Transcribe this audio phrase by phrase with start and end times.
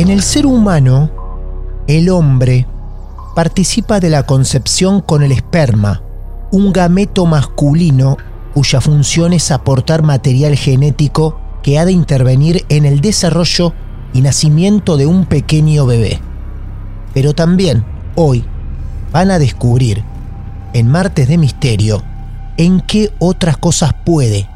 [0.00, 1.10] En el ser humano,
[1.86, 2.66] el hombre
[3.36, 6.02] participa de la concepción con el esperma,
[6.50, 8.16] un gameto masculino
[8.54, 13.74] cuya función es aportar material genético que ha de intervenir en el desarrollo
[14.14, 16.18] y nacimiento de un pequeño bebé.
[17.12, 18.42] Pero también, hoy,
[19.12, 20.02] van a descubrir,
[20.72, 22.02] en Martes de Misterio,
[22.56, 24.48] en qué otras cosas puede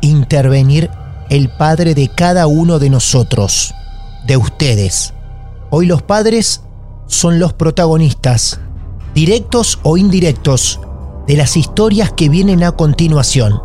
[0.00, 0.88] intervenir
[1.28, 3.74] el Padre de cada uno de nosotros
[4.28, 5.14] de ustedes.
[5.70, 6.62] Hoy los padres
[7.06, 8.60] son los protagonistas,
[9.14, 10.80] directos o indirectos,
[11.26, 13.60] de las historias que vienen a continuación.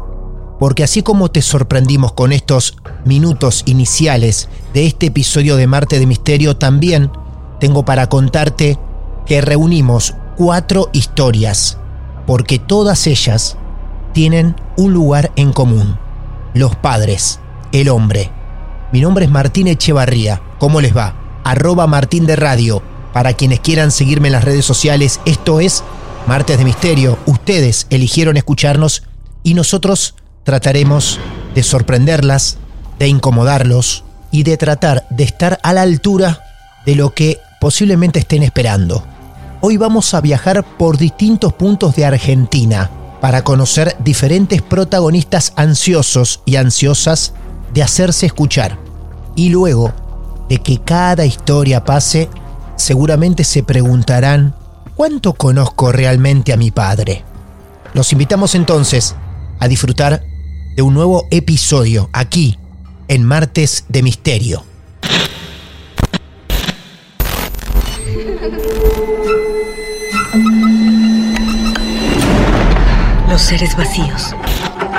[0.60, 6.06] Porque así como te sorprendimos con estos minutos iniciales de este episodio de Marte de
[6.06, 7.12] Misterio, también
[7.60, 8.80] tengo para contarte
[9.26, 11.78] que reunimos cuatro historias,
[12.26, 13.58] porque todas ellas
[14.14, 15.98] tienen un lugar en común.
[16.54, 17.40] Los padres,
[17.72, 18.32] el hombre.
[18.94, 21.42] Mi nombre es Martín Echevarría ¿Cómo les va?
[21.44, 22.84] Arroba Martín de Radio.
[23.12, 25.84] Para quienes quieran seguirme en las redes sociales, esto es
[26.28, 27.18] Martes de Misterio.
[27.26, 29.02] Ustedes eligieron escucharnos
[29.42, 31.20] y nosotros trataremos
[31.56, 32.58] de sorprenderlas,
[33.00, 36.44] de incomodarlos y de tratar de estar a la altura
[36.86, 39.04] de lo que posiblemente estén esperando.
[39.62, 46.58] Hoy vamos a viajar por distintos puntos de Argentina para conocer diferentes protagonistas ansiosos y
[46.58, 47.34] ansiosas
[47.74, 48.78] de hacerse escuchar.
[49.36, 49.94] Y luego
[50.50, 52.30] de que cada historia pase,
[52.76, 54.56] seguramente se preguntarán,
[54.96, 57.24] ¿cuánto conozco realmente a mi padre?
[57.94, 59.16] Los invitamos entonces
[59.60, 60.24] a disfrutar
[60.76, 62.58] de un nuevo episodio aquí,
[63.08, 64.64] en Martes de Misterio.
[73.30, 74.36] Los seres vacíos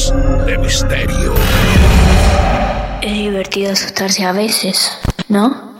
[0.00, 1.34] De Misterio.
[3.02, 4.90] Es divertido asustarse a veces,
[5.28, 5.74] ¿no?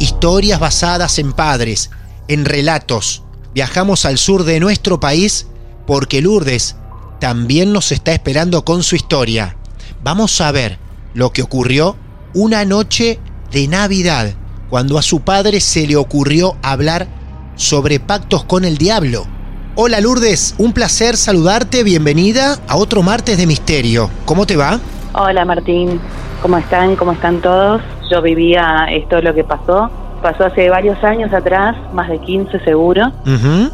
[0.00, 1.90] Historias basadas en padres,
[2.26, 3.22] en relatos.
[3.54, 5.46] Viajamos al sur de nuestro país
[5.86, 6.74] porque Lourdes
[7.20, 9.56] también nos está esperando con su historia.
[10.02, 10.80] Vamos a ver
[11.14, 11.96] lo que ocurrió
[12.34, 13.20] una noche
[13.50, 14.32] de Navidad,
[14.68, 17.06] cuando a su padre se le ocurrió hablar
[17.54, 19.26] sobre pactos con el diablo.
[19.74, 24.10] Hola Lourdes, un placer saludarte, bienvenida a otro martes de misterio.
[24.24, 24.78] ¿Cómo te va?
[25.12, 26.00] Hola Martín,
[26.42, 26.96] ¿cómo están?
[26.96, 27.82] ¿Cómo están todos?
[28.10, 29.90] Yo vivía esto lo que pasó.
[30.22, 33.12] Pasó hace varios años atrás, más de 15 seguro.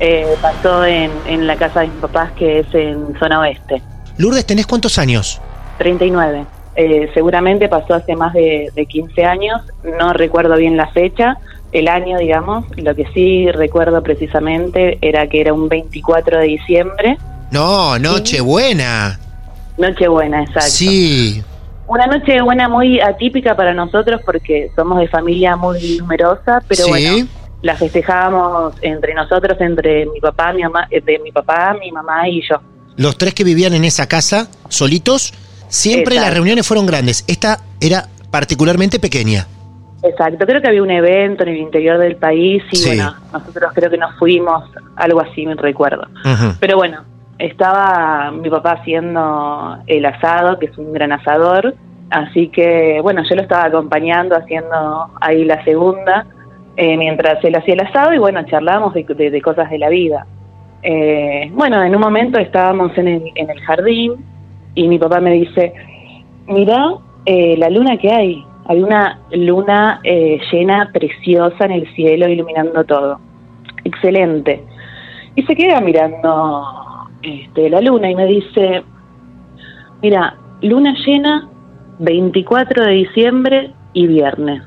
[0.00, 3.83] Eh, pasó en, en la casa de mis papás que es en zona oeste,
[4.19, 5.41] Lourdes, ¿tenés cuántos años?
[5.78, 6.45] 39.
[6.74, 9.60] Eh, seguramente pasó hace más de, de 15 años,
[9.98, 11.36] no recuerdo bien la fecha,
[11.72, 17.19] el año digamos, lo que sí recuerdo precisamente era que era un 24 de diciembre,
[17.51, 19.19] No, Nochebuena.
[19.77, 20.71] Nochebuena, exacto.
[20.71, 21.42] Sí.
[21.86, 26.91] Una noche buena muy atípica para nosotros porque somos de familia muy numerosa, pero Sí.
[26.91, 27.28] bueno,
[27.60, 32.28] la festejábamos entre nosotros, entre mi papá, mi mamá, eh, de mi papá, mi mamá
[32.28, 32.57] y yo.
[32.97, 35.33] Los tres que vivían en esa casa, solitos,
[35.72, 37.24] siempre las reuniones fueron grandes.
[37.27, 39.47] Esta era particularmente pequeña.
[40.04, 42.89] Exacto, creo que había un evento en el interior del país y Sí.
[42.89, 44.65] bueno, nosotros creo que nos fuimos,
[44.97, 46.07] algo así me recuerdo.
[46.59, 47.03] Pero bueno,
[47.39, 51.74] estaba mi papá haciendo el asado, que es un gran asador,
[52.10, 56.27] así que bueno, yo lo estaba acompañando haciendo ahí la segunda,
[56.77, 59.89] eh, mientras él hacía el asado y bueno, charlábamos de, de- de cosas de la
[59.89, 60.27] vida.
[60.83, 64.15] Eh, bueno, en un momento estábamos en el, en el jardín
[64.74, 65.72] y mi papá me dice,
[66.47, 66.95] mira
[67.27, 72.84] eh, la luna que hay, hay una luna eh, llena, preciosa en el cielo, iluminando
[72.84, 73.21] todo.
[73.84, 74.65] Excelente.
[75.34, 76.65] Y se queda mirando
[77.22, 78.83] este, la luna y me dice,
[80.03, 81.48] mira, luna llena,
[81.98, 84.63] 24 de diciembre y viernes.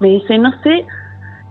[0.00, 0.86] Me dice, no sé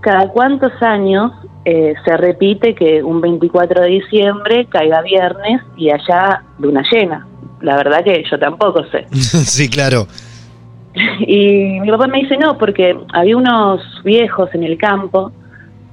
[0.00, 1.32] cada cuántos años
[1.64, 7.26] eh, se repite que un 24 de diciembre caiga viernes y haya luna llena.
[7.62, 9.06] La verdad que yo tampoco sé.
[9.12, 10.06] sí, claro.
[11.20, 15.32] Y mi papá me dice no, porque había unos viejos en el campo.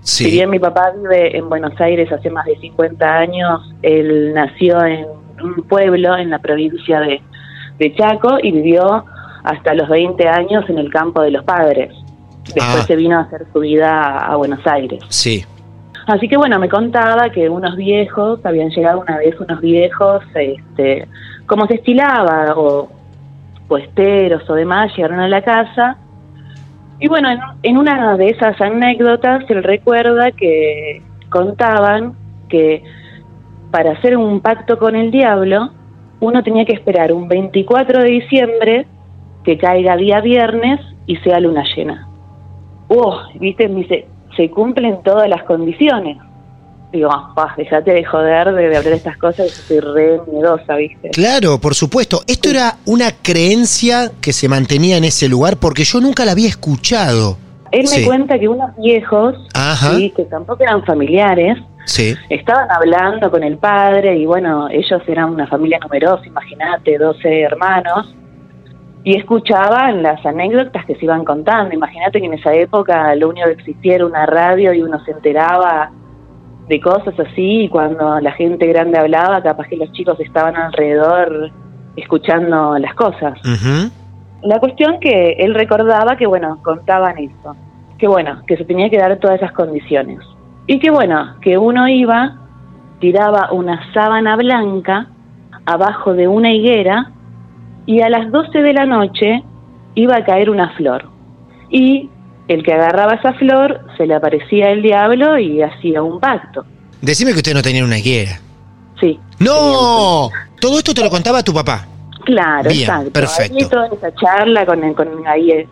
[0.01, 0.31] Si Sí.
[0.31, 5.05] bien mi papá vive en Buenos Aires hace más de 50 años, él nació en
[5.41, 7.21] un pueblo en la provincia de,
[7.77, 9.05] de Chaco y vivió
[9.43, 11.93] hasta los 20 años en el campo de los padres.
[12.45, 12.85] Después Ah.
[12.87, 14.99] se vino a hacer su vida a Buenos Aires.
[15.09, 15.45] Sí.
[16.09, 21.07] Así que bueno, me contaba que unos viejos, habían llegado una vez unos viejos, este,
[21.45, 22.89] como se estilaba, o
[23.67, 25.97] puesteros o demás, llegaron a la casa.
[26.99, 27.29] Y bueno,
[27.61, 32.15] en, una de esas anécdotas, él recuerda que contaban
[32.49, 32.81] que
[33.69, 35.69] para hacer un pacto con el diablo,
[36.21, 38.87] uno tenía que esperar un 24 de diciembre,
[39.43, 42.07] que caiga día viernes y sea luna llena.
[42.87, 43.21] ¡Oh!
[43.35, 43.69] ¿Viste?
[43.69, 44.07] Me dice,
[44.39, 46.17] se cumplen todas las condiciones.
[46.93, 50.75] Digo, ah, déjate de joder de, de hablar de estas cosas, yo soy re miedosa,
[50.75, 51.09] ¿viste?
[51.09, 52.21] Claro, por supuesto.
[52.25, 56.47] Esto era una creencia que se mantenía en ese lugar porque yo nunca la había
[56.47, 57.37] escuchado.
[57.71, 59.35] Él me cuenta que unos viejos,
[59.97, 62.15] sí, que tampoco eran familiares, Sí.
[62.29, 68.15] estaban hablando con el padre y bueno, ellos eran una familia numerosa, imagínate, 12 hermanos,
[69.03, 71.73] y escuchaban las anécdotas que se iban contando.
[71.73, 75.11] Imagínate que en esa época lo único que existía era una radio y uno se
[75.11, 75.91] enteraba
[76.67, 81.51] de cosas así y cuando la gente grande hablaba, capaz que los chicos estaban alrededor
[81.95, 83.39] escuchando las cosas.
[84.43, 87.55] La cuestión que él recordaba que, bueno, contaban eso,
[87.97, 90.19] que bueno, que se tenía que dar todas esas condiciones.
[90.67, 92.37] Y que bueno, que uno iba,
[92.99, 95.07] tiraba una sábana blanca
[95.65, 97.11] abajo de una higuera
[97.85, 99.43] y a las 12 de la noche
[99.95, 101.05] iba a caer una flor.
[101.69, 102.09] Y
[102.47, 106.65] el que agarraba esa flor se le aparecía el diablo y hacía un pacto.
[107.01, 108.39] Decime que usted no tenía una higuera.
[108.99, 109.19] Sí.
[109.39, 110.29] ¡No!
[110.59, 111.85] Todo esto te lo contaba tu papá.
[112.25, 113.11] Claro, Bien, exacto.
[113.11, 113.55] perfecto.
[113.57, 115.67] Ahí toda esa charla con, con ahí eh,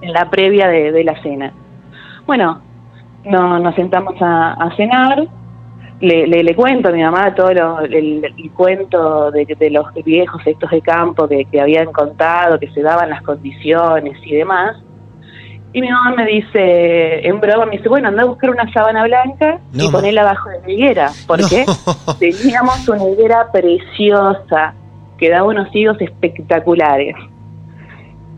[0.00, 1.52] en la previa de, de la cena.
[2.26, 2.60] Bueno,
[3.24, 5.26] no, nos sentamos a, a cenar.
[6.02, 9.86] Le, le, le cuento a mi mamá todo lo- el, el cuento de, de los
[10.04, 14.76] viejos estos de campo que, que habían contado, que se daban las condiciones y demás.
[15.72, 19.04] Y mi mamá me dice, en broma, me dice, bueno, anda a buscar una sábana
[19.04, 21.10] blanca No, y ponela abajo de la higuera.
[21.26, 21.48] ¿Por No.
[21.48, 21.64] qué?
[22.18, 24.74] Teníamos una higuera preciosa
[25.18, 27.14] que daba unos higos espectaculares.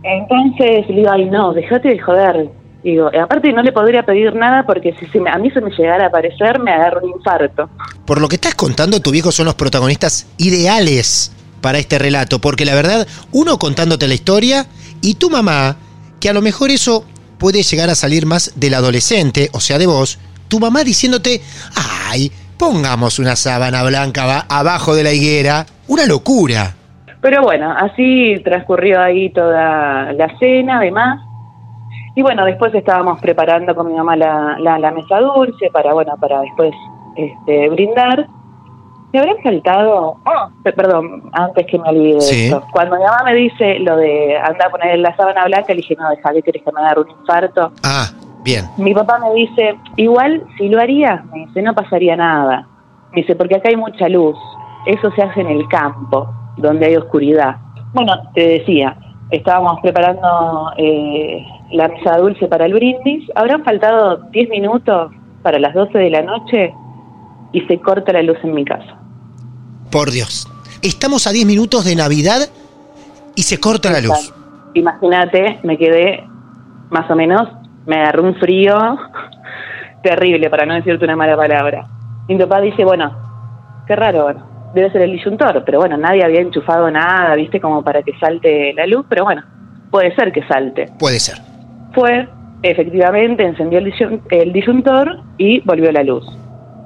[0.02, 2.48] Entonces le digo, ay no, déjate de joder.
[2.84, 6.04] Digo, aparte no le podría pedir nada porque si me- a mí se me llegara
[6.04, 7.70] a aparecer me agarro un infarto.
[8.04, 11.32] Por lo que estás contando, tu viejo son los protagonistas ideales
[11.62, 14.66] para este relato, porque la verdad, uno contándote la historia
[15.00, 15.76] y tu mamá,
[16.20, 17.06] que a lo mejor eso
[17.38, 21.40] puede llegar a salir más del adolescente, o sea, de vos, tu mamá diciéndote,
[22.10, 26.74] ay, pongamos una sábana blanca aba- abajo de la higuera, una locura.
[27.22, 31.22] Pero bueno, así transcurrió ahí toda la cena, además.
[32.16, 36.14] Y bueno, después estábamos preparando con mi mamá la, la, la mesa dulce para, bueno,
[36.20, 36.72] para después
[37.16, 38.26] este, brindar.
[39.12, 42.44] Me habrán faltado, oh, pe- perdón, antes que me olvide de Sí.
[42.46, 42.62] esto.
[42.72, 45.96] Cuando mi mamá me dice lo de andar a poner la sábana blanca, le dije,
[45.98, 47.72] no, deja que querés que me agarre un infarto.
[47.84, 48.06] Ah,
[48.42, 48.64] bien.
[48.76, 52.66] Mi papá me dice, igual si lo haría, me dice, no pasaría nada.
[53.12, 54.36] Me dice, porque acá hay mucha luz.
[54.86, 57.56] Eso se hace en el campo, donde hay oscuridad.
[57.92, 58.96] Bueno, te decía,
[59.30, 63.28] estábamos preparando eh, la mesa dulce para el brindis.
[63.34, 65.12] Habrán faltado 10 minutos
[65.42, 66.72] para las 12 de la noche
[67.52, 68.96] y se corta la luz en mi casa.
[69.90, 70.48] Por Dios.
[70.82, 72.48] Estamos a 10 minutos de Navidad
[73.34, 74.32] y se corta la luz.
[74.74, 76.24] Imagínate, me quedé
[76.90, 77.48] más o menos,
[77.86, 78.76] me agarró un frío
[80.02, 81.86] terrible, para no decirte una mala palabra.
[82.28, 83.12] Mi papá dice, bueno,
[83.86, 87.82] qué raro, bueno, debe ser el disyuntor, pero bueno, nadie había enchufado nada, viste, como
[87.82, 89.42] para que salte la luz, pero bueno,
[89.90, 90.90] puede ser que salte.
[90.98, 91.53] Puede ser.
[91.94, 92.28] Fue,
[92.62, 96.24] efectivamente, encendió el, disyun- el disyuntor y volvió la luz.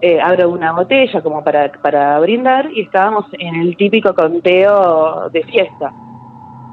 [0.00, 5.42] eh, abro una botella como para, para brindar y estábamos en el típico conteo de
[5.44, 5.92] fiesta.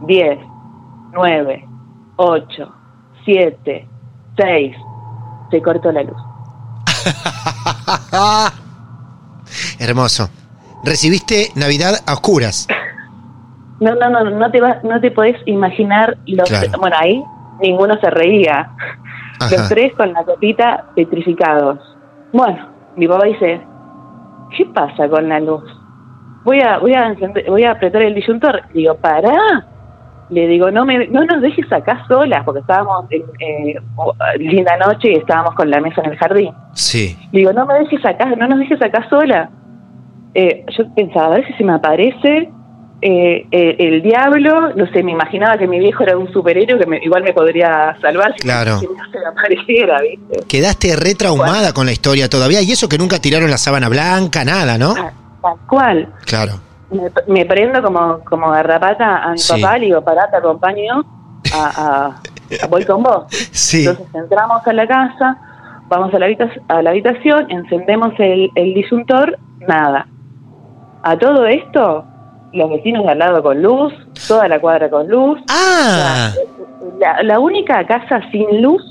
[0.06, 0.38] 10,
[1.14, 1.66] 9,
[2.18, 2.76] 8,
[3.26, 3.88] 7,
[4.38, 4.76] 6.
[5.50, 6.18] Se cortó la luz.
[9.80, 10.30] Hermoso.
[10.84, 12.68] Recibiste Navidad a oscuras.
[13.78, 16.48] No, no, no, no te, vas, no te podés imaginar los...
[16.48, 16.72] Claro.
[16.80, 17.22] Bueno, ahí
[17.62, 18.70] ninguno se reía.
[19.40, 19.52] Ajá.
[19.52, 21.80] Los tres con la copita petrificados.
[22.32, 23.62] Bueno, mi papá dice,
[24.56, 25.64] ¿qué pasa con la luz?
[26.44, 28.62] Voy a, voy a, encender- voy a apretar el disyuntor.
[28.74, 29.66] Digo, pará.
[30.30, 33.76] Le digo, no me, no nos dejes acá solas, porque estábamos en eh,
[34.40, 36.52] linda noche y estábamos con la mesa en el jardín.
[36.74, 37.16] Sí.
[37.32, 39.50] Le digo, no me dejes acá, no nos dejes acá sola.
[40.34, 42.52] Eh, yo pensaba, a ver si se me aparece
[43.08, 46.88] eh, eh, el diablo, no sé, me imaginaba que mi viejo era un superhéroe que
[46.88, 48.78] me- igual me podría salvar si, Claro.
[48.82, 50.40] no se me apareciera, ¿viste?
[50.48, 54.80] Quedaste retraumada con la historia todavía y eso que nunca tiraron la sábana blanca, nada,
[54.80, 54.96] ¿no?
[54.98, 55.12] Ah,
[55.44, 56.10] Tal cual.
[56.26, 56.54] Claro.
[56.90, 59.54] Me, me prendo como, como garrapata a mi Sí.
[59.62, 61.04] papá, le digo, pará, te acompaño,
[61.54, 62.22] a, a-
[62.64, 63.26] a- voy con vos.
[63.52, 63.86] Sí.
[63.86, 65.38] Entonces entramos a la casa,
[65.90, 66.26] vamos a la,
[66.70, 70.08] a la habitación, encendemos el, el disyuntor, nada.
[71.04, 72.04] A todo esto,
[72.56, 73.94] los vecinos de al lado con luz,
[74.28, 75.40] toda la cuadra con luz.
[75.50, 76.32] Ah,
[77.00, 78.82] La, la única casa sin luz,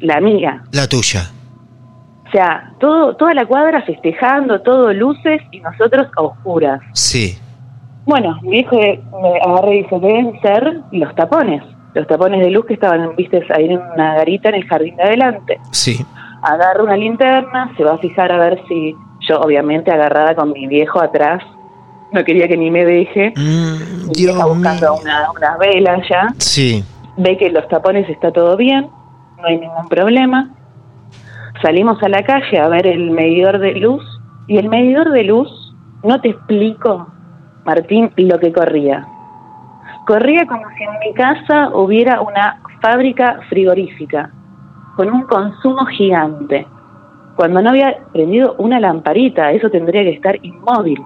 [0.00, 0.62] la mía.
[0.72, 1.22] la tuya.
[2.26, 6.80] O sea, todo, toda la cuadra festejando, todo luces y nosotros a oscuras.
[6.94, 7.38] Sí.
[8.06, 11.62] Bueno, mi viejo me agarré y dice, deben ser los tapones.
[11.94, 15.02] Los tapones de luz que estaban, viste, ahí en una garita en el jardín de
[15.02, 15.58] adelante.
[15.72, 16.04] Sí.
[16.42, 18.96] agarra una linterna, se va a fijar a ver si
[19.28, 21.42] yo, obviamente, agarrada con mi viejo atrás,
[22.12, 25.00] no quería que ni me deje, Mm, Dios buscando mío.
[25.02, 26.84] una, unas velas ya, Sí.
[27.16, 28.88] ve que los tapones está todo bien,
[29.40, 30.50] no hay ningún problema.
[31.62, 34.02] Salimos a la calle a ver el medidor de luz
[34.48, 35.48] y el medidor de luz,
[36.02, 37.06] no te explico,
[37.64, 39.06] Martín, lo que corría.
[40.06, 44.30] Corría como si en mi casa hubiera una fábrica frigorífica
[44.96, 46.66] con un consumo gigante.
[47.36, 51.00] Cuando no había prendido una lamparita, eso tendría que estar inmóvil.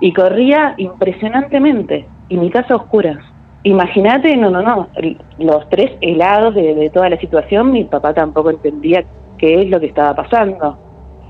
[0.00, 2.08] Y corría impresionantemente.
[2.28, 3.18] Y mi casa a oscuras.
[3.62, 4.88] Imagínate, no, no, no,
[5.38, 9.04] los tres helados de, de toda la situación, mi papá tampoco entendía
[9.36, 10.78] qué es lo que estaba pasando.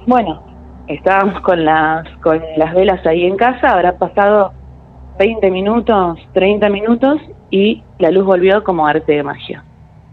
[0.06, 0.40] Bueno,
[0.86, 4.52] estábamos con las, con las velas ahí en casa, habrá pasado
[5.18, 9.64] 20 minutos, 30 minutos y la luz volvió como arte de magia.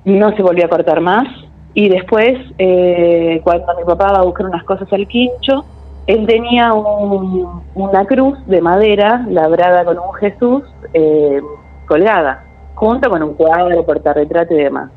[0.05, 1.27] No se volvió a cortar más
[1.73, 5.65] y después, eh, cuando mi papá va a buscar unas cosas al quincho,
[6.07, 11.41] él tenía un- una cruz de madera labrada con un Jesús eh,
[11.87, 12.43] colgada,
[12.75, 14.89] junto con un cuadro, portarretrato y demás.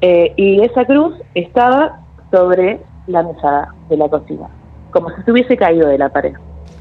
[0.00, 4.46] Eh, y esa cruz estaba sobre la mesada de la cocina,
[4.92, 6.32] como si se hubiese caído de la pared.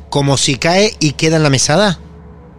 [0.10, 1.98] Como si cae y queda en la mesada.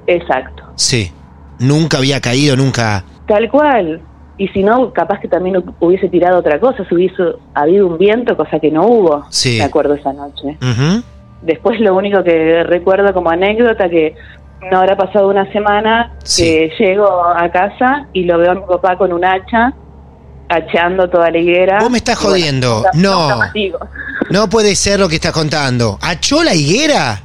[0.07, 0.65] Exacto.
[0.75, 1.13] Sí.
[1.59, 3.05] Nunca había caído, nunca.
[3.27, 4.01] Tal cual.
[4.41, 7.99] Y si no, capaz que también hu- hubiese tirado otra cosa, si hubiese habido un
[7.99, 9.59] viento, cosa que no hubo, Sí.
[9.59, 10.57] me acuerdo esa noche.
[10.63, 11.03] Ujú.
[11.43, 14.15] Después lo único que recuerdo como anécdota que
[14.71, 16.43] no habrá pasado una semana Sí.
[16.45, 19.75] que llego a casa y lo veo a mi papá con un hacha
[20.49, 21.79] hachando toda la higuera.
[21.81, 22.83] Vos me estás bueno, jodiendo.
[22.95, 23.29] No.
[23.53, 23.79] digo.
[24.31, 25.99] No puede ser lo que estás contando.
[26.01, 27.21] ¿Achó la higuera?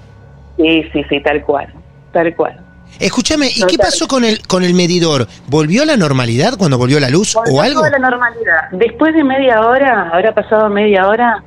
[0.57, 1.67] Sí, sí, sí, tal cual,
[2.12, 2.60] tal cual.
[2.99, 5.27] Escúchame, ¿y qué pasó con el, con el medidor?
[5.47, 7.79] ¿Volvió a la normalidad cuando volvió la luz Volvió o algo?
[7.81, 8.69] toda la normalidad.
[8.71, 11.43] Después de media hora, habrá pasado media hora,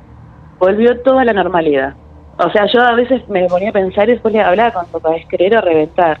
[0.59, 1.93] volvió toda la normalidad.
[2.37, 5.15] O sea, yo a veces me ponía a pensar y después le hablaba con papá,
[5.15, 6.19] es querer o reventar.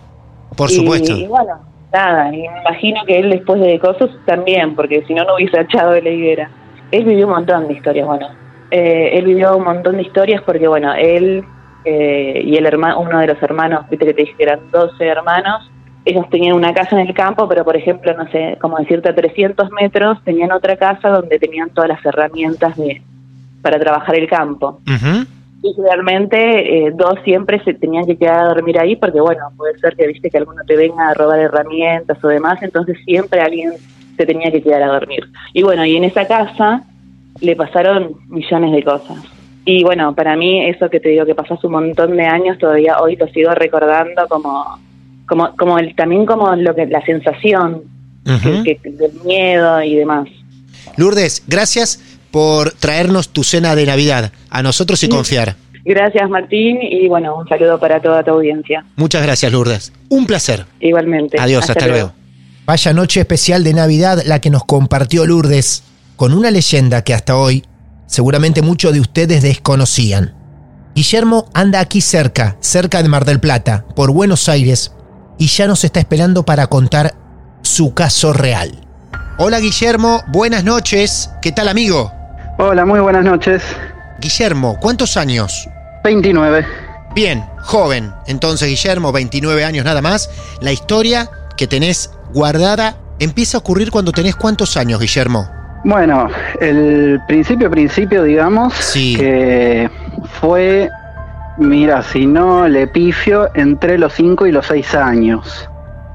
[0.55, 1.13] Por Y- supuesto.
[1.15, 1.59] Y, bueno,
[1.93, 5.61] nada, y me imagino que él después de cosas también, porque si no, no hubiese
[5.61, 6.49] echado de la higuera.
[6.91, 8.27] Él vivió un montón de historias, bueno.
[8.71, 11.43] Eh, él vivió un montón de historias porque, bueno, él
[11.85, 15.05] eh, y el hermano, uno de los hermanos, viste que te dije que eran 12
[15.05, 15.69] hermanos,
[16.05, 19.15] ellos tenían una casa en el campo, pero por ejemplo, no sé, como decirte, a
[19.15, 23.01] 300 metros tenían otra casa donde tenían todas las herramientas de
[23.61, 24.79] para trabajar el campo.
[25.61, 29.77] Y realmente eh, dos siempre se tenían que quedar a dormir ahí porque, bueno, puede
[29.79, 33.73] ser que viste que alguno te venga a robar herramientas o demás, entonces siempre alguien
[34.15, 35.25] se tenía que quedar a dormir.
[35.53, 36.83] Y bueno, y en esa casa
[37.41, 39.38] le pasaron millones de cosas.
[39.65, 42.57] Y bueno, para mí eso que te digo que pasó hace un montón de años,
[42.57, 44.79] todavía hoy lo sigo recordando como,
[45.27, 47.83] como, como el, también como lo que la sensación
[48.63, 50.27] que- que- del miedo y demás.
[50.97, 51.99] Lourdes, gracias
[52.31, 55.55] por traernos tu cena de Navidad a nosotros y confiar.
[55.85, 58.85] Gracias Martín y bueno, un saludo para toda tu audiencia.
[58.97, 59.93] Muchas gracias, Lourdes.
[60.09, 60.65] Un placer.
[60.79, 61.37] Igualmente.
[61.39, 62.11] Adiós, hasta, luego.
[62.65, 65.83] Vaya noche especial de Navidad la que nos compartió Lourdes,
[66.15, 67.63] con una leyenda que hasta hoy
[68.09, 70.33] seguramente muchos de ustedes desconocían.
[70.95, 74.91] Guillermo anda aquí cerca, cerca de Mar del Plata, por Buenos Aires,
[75.37, 77.13] y ya nos está esperando para contar
[77.61, 78.71] su caso real.
[79.37, 81.29] Hola Guillermo, buenas noches.
[81.41, 82.11] ¿Qué tal amigo?
[82.57, 83.61] Hola, muy buenas noches.
[84.19, 85.69] Guillermo, ¿cuántos años?
[86.03, 86.65] 29.
[87.15, 88.11] Bien, joven.
[88.27, 90.29] Entonces, Guillermo, 29 años nada más.
[90.61, 95.58] La historia que tenés guardada empieza a ocurrir cuando tenés cuántos años, Guillermo?
[95.83, 96.27] Bueno,
[96.59, 99.15] el principio, principio, digamos, Sí.
[99.17, 99.89] que
[100.41, 100.89] fue,
[101.57, 105.69] mira, si no le pifio, entre los 5 y los 6 años.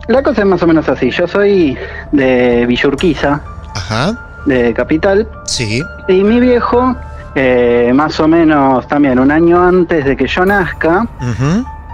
[0.07, 1.11] La cosa es más o menos así.
[1.11, 1.79] Yo soy
[2.13, 3.41] de Villurquiza,
[3.75, 4.13] Ajá.
[4.45, 5.83] de Capital, Sí.
[6.09, 6.95] y mi viejo,
[7.35, 11.07] eh, más o menos también un año antes de que yo nazca,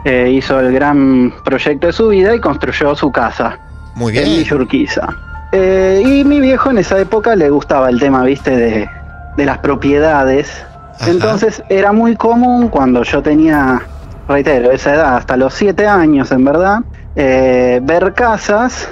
[0.04, 3.58] eh, hizo el gran proyecto de su vida y construyó su casa.
[3.94, 4.38] Muy en bien.
[4.38, 5.06] Villurquiza.
[5.52, 8.90] Eh, y mi viejo en esa época le gustaba el tema, viste, de,
[9.36, 10.64] de las propiedades.
[10.98, 11.10] Ajá.
[11.10, 13.82] Entonces era muy común cuando yo tenía,
[14.28, 16.80] reitero, esa edad, hasta los siete años en verdad,
[17.16, 18.88] eh, ver casas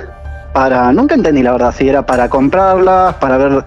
[0.53, 3.65] para, nunca entendí la verdad, si era para comprarlas, para ver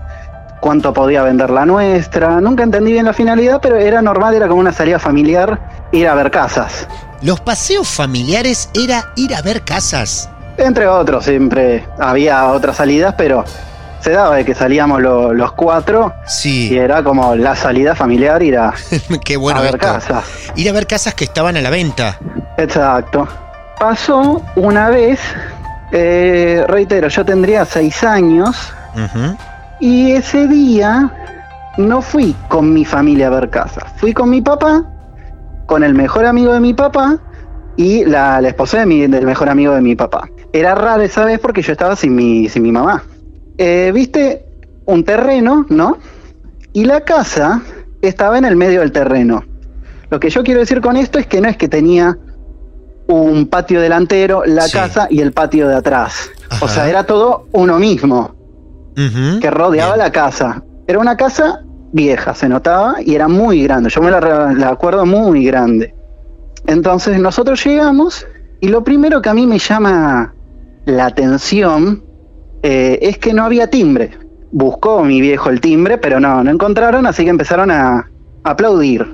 [0.59, 4.59] cuánto podía vender la nuestra, nunca entendí bien la finalidad, pero era normal, era como
[4.59, 6.87] una salida familiar ir a ver casas.
[7.21, 10.29] Los paseos familiares era ir a ver casas.
[10.63, 13.43] Entre otros, siempre había otras salidas, pero
[13.99, 16.77] se daba de que salíamos lo- los cuatro y Sí.
[16.77, 18.73] era como la salida familiar ir a,
[19.25, 19.85] Qué bueno a ver esto.
[19.87, 20.23] casas.
[20.55, 22.17] Ir a ver casas que estaban a la venta.
[22.57, 23.27] Exacto.
[23.79, 25.19] Pasó una vez,
[25.91, 28.71] eh, reitero, yo tendría seis años
[29.79, 31.11] y ese día
[31.77, 33.85] no fui con mi familia a ver casas.
[33.97, 34.83] Fui con mi papá,
[35.65, 37.17] con el mejor amigo de mi papá
[37.77, 40.27] y la, la esposa de mi- del mejor amigo de mi papá.
[40.53, 43.03] Era raro esa vez porque yo estaba sin mi, sin mi mamá.
[43.57, 44.45] Eh, Viste
[44.85, 45.97] un terreno, ¿no?
[46.73, 47.61] Y la casa
[48.01, 49.43] estaba en el medio del terreno.
[50.09, 52.17] Lo que yo quiero decir con esto es que no es que tenía
[53.07, 54.73] un patio delantero, la Sí.
[54.77, 56.29] casa y el patio de atrás.
[56.49, 56.65] Ajá.
[56.65, 58.35] O sea, era todo uno mismo
[58.95, 60.05] que rodeaba Bien.
[60.05, 60.61] la casa.
[60.87, 61.61] Era una casa
[61.93, 63.89] vieja, se notaba, y era muy grande.
[63.89, 64.19] Yo me la,
[64.53, 65.93] la acuerdo muy grande.
[66.67, 68.25] Entonces nosotros llegamos
[68.59, 70.33] y lo primero que a mí me llama
[70.85, 72.03] la atención
[72.63, 74.11] eh, es que no había timbre.
[74.51, 78.09] Buscó mi viejo el timbre, pero no, no encontraron, así que empezaron a
[78.43, 79.05] aplaudir.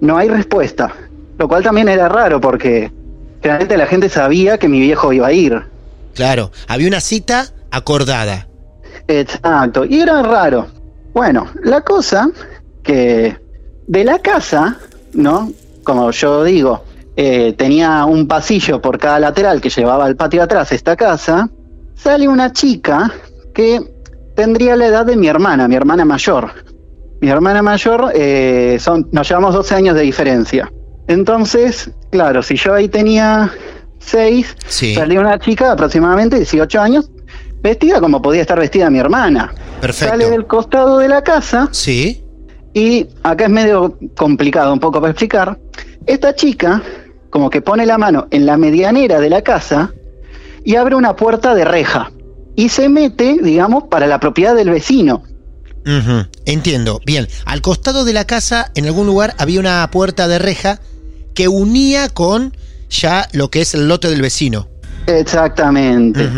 [0.00, 0.92] No hay respuesta,
[1.38, 2.90] lo cual también era raro porque
[3.42, 5.62] generalmente la gente sabía que mi viejo iba a ir.
[6.14, 8.48] Claro, había una cita acordada.
[9.06, 10.66] Exacto, y era raro.
[11.12, 12.30] Bueno, la cosa
[12.82, 13.36] que
[13.86, 14.78] de la casa,
[15.14, 15.52] ¿no?
[15.82, 16.84] Como yo digo,
[17.20, 21.50] eh, tenía un pasillo por cada lateral que llevaba al patio de atrás esta casa,
[21.96, 23.10] sale una chica
[23.52, 23.80] que
[24.36, 26.50] tendría la edad de mi hermana, mi hermana mayor.
[27.20, 30.70] Mi hermana mayor, eh, son, nos llevamos 12 años de diferencia.
[31.08, 33.50] Entonces, claro, si yo ahí tenía
[33.98, 34.94] 6, Sí.
[34.94, 37.10] salía una chica de aproximadamente 18 años,
[37.60, 39.52] vestida como podía estar vestida mi hermana.
[39.80, 40.10] Perfecto.
[40.12, 42.22] Sale del costado de la casa Sí.
[42.74, 45.58] y acá es medio complicado un poco para explicar.
[46.06, 46.80] Esta chica
[47.30, 49.92] como que pone la mano en la medianera de la casa
[50.64, 52.10] y abre una puerta de reja
[52.56, 55.22] y se mete, digamos, para la propiedad del vecino.
[56.44, 57.00] Entiendo.
[57.06, 60.80] Bien, al costado de la casa, en algún lugar, había una puerta de reja
[61.34, 62.54] que unía con
[62.90, 64.68] ya lo que es el lote del vecino.
[65.06, 66.28] Exactamente.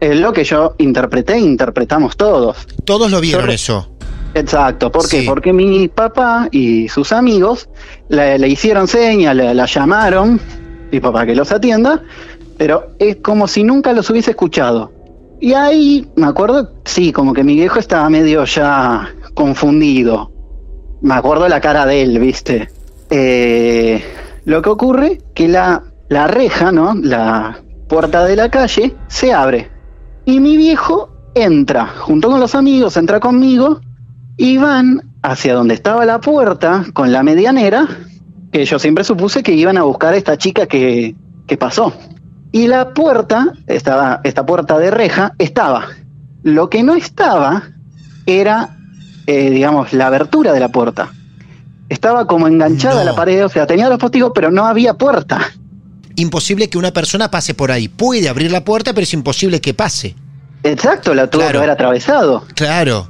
[0.00, 2.56] Es lo que yo interpreté interpretamos todos.
[2.84, 3.95] Todos lo vieron eso.
[4.38, 5.20] Exacto, ¿por qué?
[5.20, 5.26] Sí.
[5.26, 7.68] Porque mi papá y sus amigos
[8.08, 10.38] le, le hicieron señas, le- la llamaron,
[10.90, 12.02] tipo para que los atienda,
[12.58, 14.92] pero es como si nunca los hubiese escuchado.
[15.40, 20.30] Y ahí, me acuerdo, sí, como que mi viejo estaba medio ya confundido.
[21.02, 22.68] Me acuerdo la cara de él, ¿viste?
[23.10, 24.02] Eh,
[24.44, 26.94] lo que ocurre que la, la reja, ¿no?
[26.94, 29.70] La puerta de la calle se abre.
[30.24, 33.80] Y mi viejo entra, junto con los amigos, entra conmigo
[34.36, 37.86] y van hacia donde estaba la puerta con la medianera,
[38.52, 41.14] que yo siempre supuse que iban a buscar a esta chica que,
[41.46, 41.92] que pasó.
[42.52, 45.86] Y la puerta, estaba, esta puerta de reja, estaba.
[46.42, 47.64] Lo que no estaba
[48.24, 48.76] era,
[49.26, 51.10] eh, digamos, la abertura de la puerta.
[51.88, 55.40] Estaba como enganchada a la pared, o sea, tenía los postigos, pero no había puerta.
[56.16, 57.88] Imposible que una persona pase por ahí.
[57.88, 60.14] Puede abrir la puerta, pero es imposible que pase.
[60.62, 61.52] Exacto, la tuvo Claro.
[61.52, 62.44] que haber atravesado.
[62.54, 63.08] Claro.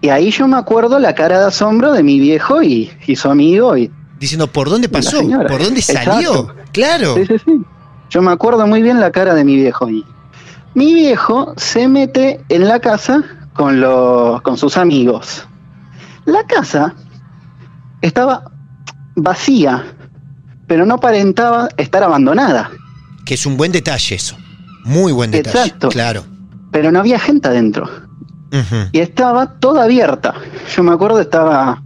[0.00, 3.28] Y ahí yo me acuerdo la cara de asombro de mi viejo y, y su
[3.28, 5.20] amigo y Diciendo, ¿por dónde pasó?
[5.22, 6.10] ¿Por dónde salió?
[6.10, 6.54] Exacto.
[6.72, 7.14] Claro.
[7.14, 7.60] Sí, sí, sí.
[8.10, 10.04] Yo me acuerdo muy bien la cara de mi viejo ahí.
[10.74, 15.46] Mi viejo se mete en la casa con, los, con sus amigos.
[16.24, 16.94] La casa
[18.00, 18.50] estaba
[19.14, 19.84] vacía,
[20.66, 22.70] pero no aparentaba estar abandonada.
[23.24, 24.36] Que es un buen detalle eso.
[24.84, 25.58] Muy buen detalle.
[25.58, 25.88] Exacto.
[25.90, 26.24] Claro.
[26.72, 27.88] Pero no había gente adentro.
[28.92, 30.34] Y estaba toda abierta.
[30.74, 31.82] Yo me acuerdo, estaba.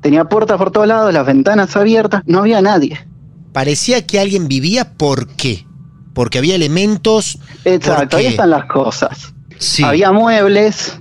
[0.00, 3.06] Tenía puertas por todos lados, las ventanas abiertas, no había nadie.
[3.52, 5.66] Parecía que alguien vivía, ¿por qué?
[6.14, 7.38] Porque había elementos.
[7.64, 9.34] Exacto, ahí están las cosas.
[9.58, 9.82] Sí.
[9.82, 11.00] Había muebles,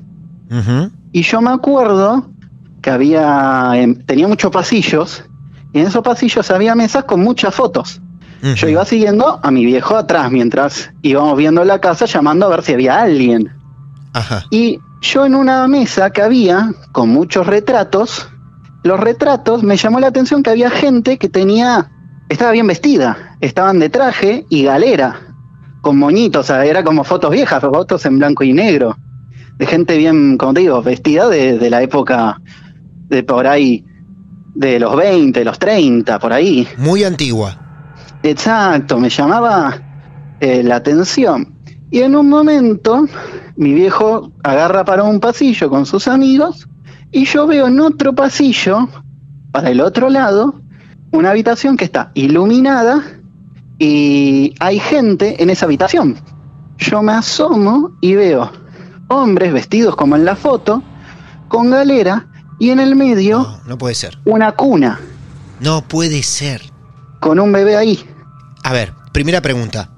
[1.12, 2.30] y yo me acuerdo
[2.82, 3.71] que había.
[3.75, 5.23] em, tenía muchos pasillos,
[5.73, 8.01] y en esos pasillos había mesas con muchas fotos.
[8.56, 12.62] Yo iba siguiendo a mi viejo atrás mientras íbamos viendo la casa, llamando a ver
[12.63, 13.51] si había alguien.
[14.13, 14.45] Ajá.
[14.51, 18.27] Y yo en una mesa que había con muchos retratos,
[18.83, 21.91] los retratos me llamó la atención que había gente que tenía,
[22.27, 25.21] estaba bien vestida, estaban de traje y galera,
[25.81, 28.97] con moñitos, o sea, era como fotos viejas, fotos en blanco y negro,
[29.57, 32.41] de gente bien, como te digo, vestida de, de la época
[33.07, 33.85] de por ahí,
[34.55, 36.67] de los 20, los 30, por ahí.
[36.77, 37.59] Muy antigua.
[38.23, 39.79] Exacto, me llamaba
[40.39, 41.53] eh, la atención.
[41.91, 43.05] Y en un momento,
[43.57, 46.67] mi viejo agarra para un pasillo con sus amigos
[47.11, 48.89] y yo veo en otro pasillo,
[49.51, 50.59] para el otro lado,
[51.11, 53.01] una habitación que está iluminada
[53.79, 56.17] y hay gente en esa habitación.
[56.77, 58.51] Yo me asomo y veo
[59.07, 60.83] hombres vestidos como en la foto,
[61.47, 62.27] con galera
[62.59, 64.17] y en el medio No puede ser.
[64.25, 64.99] una cuna
[65.61, 66.61] No puede ser.
[67.21, 68.03] con un bebé ahí.
[68.63, 69.89] A ver, primera pregunta.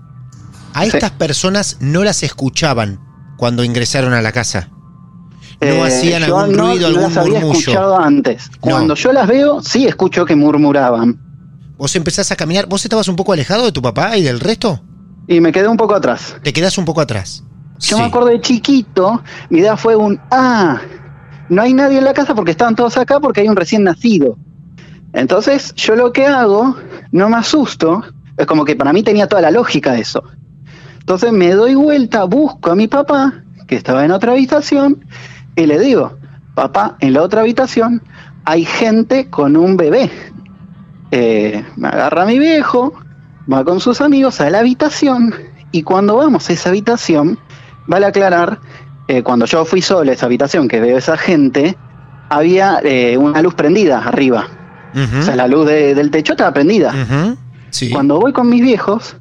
[0.73, 0.91] ¿A Sí.
[0.93, 2.99] estas personas no las escuchaban
[3.37, 4.69] cuando ingresaron a la casa?
[5.59, 7.59] ¿No Eh, hacían algún no ruido, algún las había murmullo?
[7.59, 8.49] escuchado antes.
[8.59, 11.19] Cuando yo las veo, sí escucho que murmuraban.
[11.77, 12.65] Vos empezás a caminar.
[12.67, 14.81] ¿Vos estabas un poco alejado de tu papá y del resto?
[15.27, 16.35] Y me quedé un poco atrás.
[16.43, 17.43] Te quedás un poco atrás.
[17.79, 20.79] Yo me acuerdo de chiquito, mi idea fue un, ah,
[21.49, 24.37] no hay nadie en la casa porque estaban todos acá porque hay un recién nacido.
[25.13, 26.75] Entonces yo lo que hago,
[27.11, 28.03] no me asusto,
[28.37, 30.23] es como que para mí tenía toda la lógica eso.
[31.07, 33.33] Entonces me doy vuelta, busco a mi papá,
[33.65, 35.05] que estaba en otra habitación,
[35.55, 36.17] y le digo,
[36.53, 38.01] papá, en la otra habitación
[38.43, 40.11] hay gente con un bebé.
[41.11, 42.91] Eh, me agarra mi viejo,
[43.49, 45.33] va con sus amigos a la habitación,
[45.71, 47.39] y cuando vamos a esa habitación,
[47.87, 48.59] vale aclarar,
[49.07, 51.77] eh, cuando yo fui solo a esa habitación que veo esa gente,
[52.27, 54.45] había eh, una luz prendida arriba.
[55.21, 56.91] O sea, la luz de- del techo estaba prendida.
[57.93, 59.15] Cuando voy con mis viejos,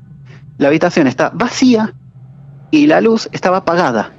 [0.58, 1.94] la habitación está vacía
[2.70, 4.10] y la luz estaba apagada.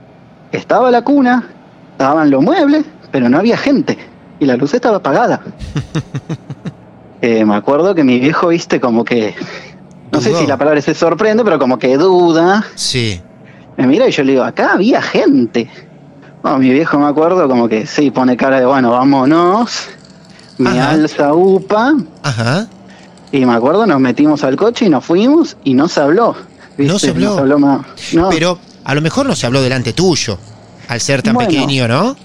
[0.52, 1.47] Estaba la cuna,
[1.91, 3.97] estaban los muebles, pero no había gente
[4.39, 5.41] y la luz estaba apagada.
[7.19, 9.34] Eh, me acuerdo que mi viejo, viste, como que,
[10.12, 12.63] no sé si la palabra se sorprende, pero como que duda.
[12.76, 13.19] Sí.
[13.76, 15.67] Me mira y yo le digo, acá había gente.
[16.43, 19.89] Bueno, mi viejo me acuerdo como que sí, pone cara de, bueno, vámonos.
[20.60, 21.95] Me alza upa.
[22.21, 22.67] Ajá.
[23.32, 26.36] Y me acuerdo, nos metimos al coche y nos fuimos y no se habló.
[26.78, 26.94] ¿viste?
[26.94, 27.30] No se habló.
[27.30, 27.86] No se habló más.
[28.13, 28.30] No.
[28.30, 30.38] Pero a lo mejor no se habló delante tuyo,
[30.88, 31.50] al ser tan Bueno.
[31.50, 32.16] pequeño, ¿no?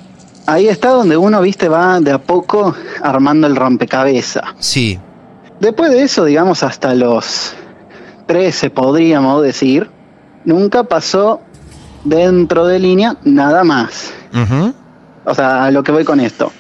[0.47, 4.45] Ahí está donde uno, viste, va de a poco armando el rompecabezas.
[4.59, 4.99] Sí.
[5.61, 7.53] Después de eso, digamos, hasta los
[8.27, 9.88] 13, podríamos decir,
[10.45, 11.41] nunca pasó
[12.05, 14.12] dentro de línea nada más.
[15.25, 16.51] O sea, a lo que voy con esto.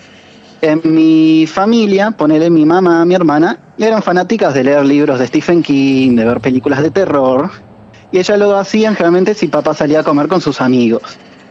[0.62, 5.60] En mi familia, ponele mi mamá, mi hermana, eran fanáticas de leer libros de Stephen
[5.60, 7.50] King, de ver películas de terror.
[8.12, 11.02] Y ellas lo hacían generalmente si papá salía a comer con sus amigos.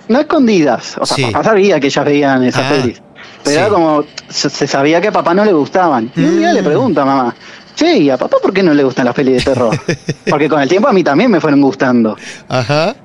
[0.07, 0.97] No escondidas.
[0.97, 1.23] O sea, Sí.
[1.25, 3.01] papá sabía que ellas veían esas Ah, pelis.
[3.43, 6.09] Pero era como, se, se sabía que a papá no le gustaban.
[6.15, 6.55] Y un día Mm.
[6.55, 7.35] le pregunta a mamá,
[7.75, 9.75] che, ¿y a papá por qué no le gustan las pelis de terror?
[10.29, 12.15] Porque con el tiempo a mí también me fueron gustando.
[12.47, 12.95] Ajá.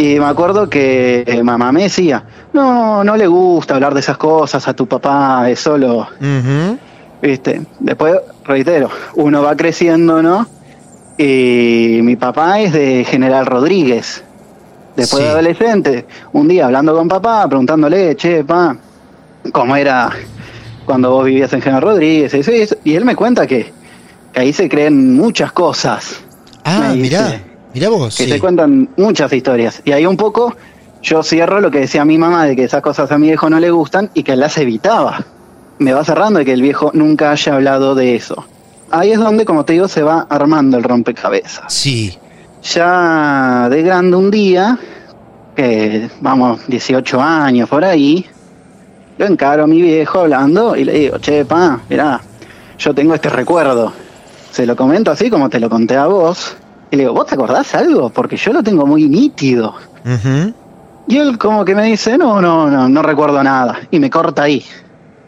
[0.00, 4.16] Y me acuerdo que eh, mamá me decía, no, no le gusta hablar de esas
[4.16, 6.78] cosas a tu papá, es solo, Ujú.
[7.20, 7.60] viste.
[7.80, 8.14] Después,
[8.46, 10.46] reitero, uno va creciendo, ¿no?
[11.18, 14.24] Y mi papá es de General Rodríguez.
[14.96, 15.24] Después Sí.
[15.26, 18.74] de adolescente, un día hablando con papá, preguntándole, che, pa,
[19.52, 20.10] ¿cómo era
[20.86, 22.32] cuando vos vivías en General Rodríguez?
[22.32, 22.76] Eso y, eso.
[22.84, 23.70] Y él me cuenta que,
[24.32, 26.22] que ahí se creen muchas cosas.
[26.64, 27.42] Ah, dice
[27.74, 27.88] mirá.
[27.88, 28.16] Vos.
[28.16, 28.30] que sí.
[28.30, 29.82] se cuentan muchas historias.
[29.84, 30.54] Y ahí un poco
[31.02, 33.58] yo cierro lo que decía mi mamá de que esas cosas a mi viejo no
[33.58, 35.24] le gustan y que las evitaba.
[35.78, 38.44] Me va cerrando de que el viejo nunca haya hablado de eso.
[38.90, 41.72] Ahí es donde, como te digo, se va armando el rompecabezas.
[41.72, 42.18] Sí.
[42.62, 44.78] Ya de grande un día,
[45.56, 48.26] que vamos, 18 años por ahí,
[49.16, 52.20] lo encaro a mi viejo hablando y le digo, che, pa, mirá,
[52.78, 53.92] yo tengo este recuerdo.
[54.50, 56.56] Se lo comento así como te lo conté a vos.
[56.90, 58.10] Y le digo, ¿vos te acordás algo?
[58.10, 59.74] Porque yo lo tengo muy nítido.
[61.06, 63.80] Y él como que me dice, no, no, no, no recuerdo nada.
[63.90, 64.64] Y me corta ahí.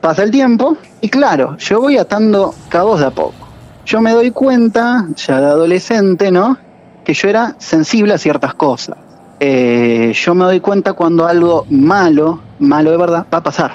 [0.00, 3.34] Pasa el tiempo y claro, yo voy atando cabos de a poco.
[3.86, 6.58] Yo me doy cuenta, ya de adolescente, ¿no?
[7.04, 8.96] Que yo era sensible a ciertas cosas.
[9.38, 13.72] Eh, yo me doy cuenta cuando algo malo, malo de verdad, va a pasar.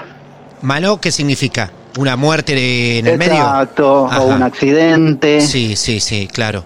[0.62, 1.70] ¿Malo qué significa?
[1.98, 3.34] ¿Una muerte en el medio?
[3.34, 5.40] Exacto, o un accidente.
[5.40, 6.64] Sí, sí, sí, claro.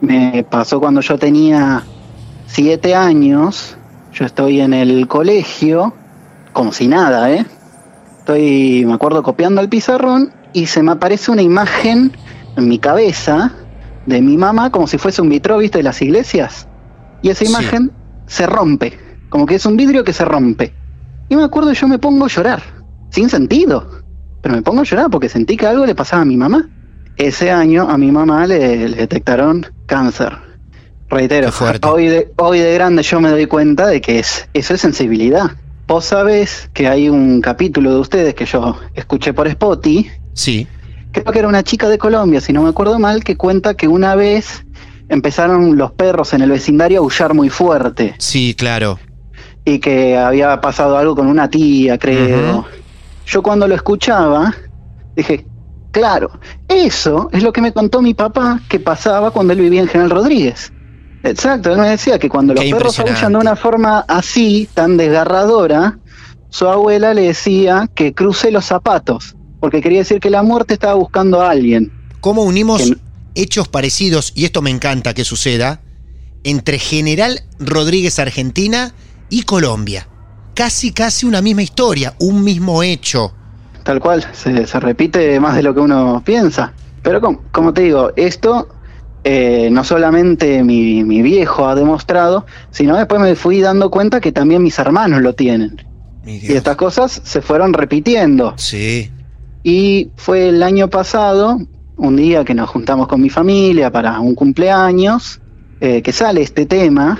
[0.00, 1.84] Me pasó cuando yo tenía
[2.46, 3.76] siete años.
[4.12, 5.94] Yo estoy en el colegio,
[6.52, 7.46] como si nada, ¿eh?
[8.20, 12.12] Estoy, me acuerdo, copiando el pizarrón y se me aparece una imagen
[12.56, 13.52] en mi cabeza
[14.06, 15.78] de mi mamá, como si fuese un vitro, ¿viste?
[15.78, 16.68] De las iglesias.
[17.22, 17.50] Y esa Sí.
[17.50, 17.90] imagen
[18.26, 18.98] se rompe,
[19.30, 20.74] como que es un vidrio que se rompe.
[21.28, 22.62] Y me acuerdo, yo me pongo a llorar,
[23.10, 23.88] sin sentido.
[24.42, 26.68] Pero me pongo a llorar porque sentí que algo le pasaba a mi mamá.
[27.16, 30.32] Ese año a mi mamá le, le detectaron cáncer.
[31.08, 31.50] Reitero,
[31.82, 35.50] hoy de, hoy de grande yo me doy cuenta de que es, eso es sensibilidad.
[35.86, 40.66] Vos sabés que hay un capítulo de ustedes que yo escuché por Spotify, Sí.
[41.12, 43.86] creo que era una chica de Colombia, si no me acuerdo mal, que cuenta que
[43.86, 44.64] una vez
[45.08, 48.98] empezaron los perros en el vecindario a aullar muy fuerte Sí, claro.
[49.64, 52.64] y que había pasado algo con una tía, creo.
[53.26, 54.54] Yo cuando lo escuchaba,
[55.14, 55.46] dije,
[55.94, 56.28] claro,
[56.68, 60.10] eso es lo que me contó mi papá que pasaba cuando él vivía en General
[60.10, 60.72] Rodríguez.
[61.22, 65.98] Exacto, él me decía que cuando los perros aullan de una forma así, tan desgarradora,
[66.50, 70.94] su abuela le decía que cruce los zapatos, porque quería decir que la muerte estaba
[70.94, 71.90] buscando a alguien.
[72.20, 72.96] ¿Cómo unimos Que-
[73.36, 75.80] hechos parecidos, y esto me encanta que suceda,
[76.42, 78.92] entre General Rodríguez Argentina
[79.30, 80.08] y Colombia?
[80.54, 83.34] Casi, casi una misma historia, un mismo hecho.
[83.84, 86.72] Tal cual, se, se repite más de lo que uno piensa.
[87.02, 88.68] Pero como, como te digo, esto
[89.26, 94.32] eh, no solamente mi, mi viejo ha demostrado, sino después me fui dando cuenta que
[94.32, 95.82] también mis hermanos lo tienen.
[96.26, 98.54] Y estas cosas se fueron repitiendo.
[98.56, 99.10] Sí.
[99.62, 101.58] Y fue el año pasado,
[101.96, 105.40] un día que nos juntamos con mi familia para un cumpleaños,
[105.80, 107.18] eh, que sale este tema,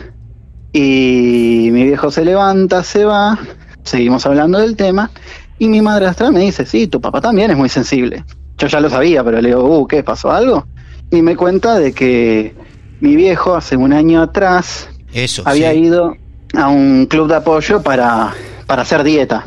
[0.72, 3.38] y mi viejo se levanta, se va,
[3.83, 5.11] seguimos hablando del tema,
[5.58, 8.24] y mi madrastra me dice, sí, tu papá también es muy sensible.
[8.58, 10.66] Yo ya lo sabía, pero le digo, uh, ¿qué pasó algo?
[11.10, 12.54] Y me cuenta de que
[13.00, 15.42] mi viejo hace un año atrás Eso.
[15.44, 15.78] había sí.
[15.78, 16.16] ido
[16.54, 18.32] a un club de apoyo para,
[18.66, 19.44] para hacer dieta,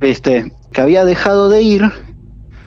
[0.00, 0.52] ¿viste?
[0.72, 1.90] Que había dejado de ir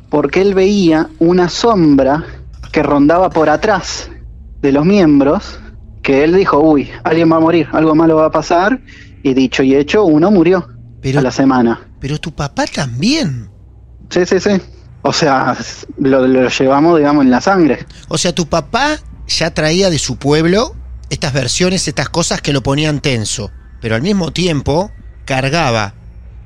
[0.09, 2.23] porque él veía una sombra
[2.71, 4.11] que rondaba por atrás
[4.61, 5.59] de los miembros,
[6.01, 8.79] que él dijo, uy, alguien va a morir, algo malo va a pasar,
[9.23, 10.67] y dicho y hecho, uno murió
[11.03, 11.81] Pero- a la semana.
[11.99, 13.49] Pero tu papá también.
[14.09, 14.49] Sí, sí, sí.
[15.03, 15.55] O sea,
[15.97, 17.85] lo, lo llevamos, digamos, en la sangre.
[18.07, 20.75] O sea, tu papá ya traía de su pueblo
[21.09, 24.91] estas versiones, estas cosas que lo ponían tenso, pero al mismo tiempo
[25.25, 25.93] cargaba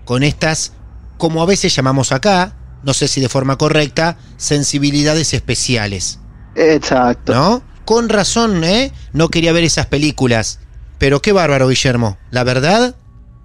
[0.06, 0.74] con estas,
[1.18, 6.20] como a veces llamamos acá, no sé si de forma correcta, sensibilidades especiales,
[6.56, 7.34] Exacto.
[7.34, 7.64] ¿no?
[7.86, 8.92] Con razón, ¿eh?
[9.14, 10.60] No quería ver esas películas.
[10.98, 12.18] Pero qué bárbaro, Guillermo.
[12.32, 12.96] La verdad,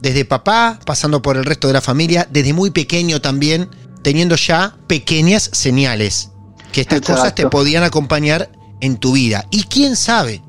[0.02, 3.68] desde papá, pasando por el resto de la familia, desde muy pequeño también,
[4.02, 6.30] teniendo ya pequeñas señales.
[6.72, 7.20] Que estas Exacto.
[7.20, 9.44] cosas te podían acompañar en tu vida.
[9.50, 10.42] Y quién sabe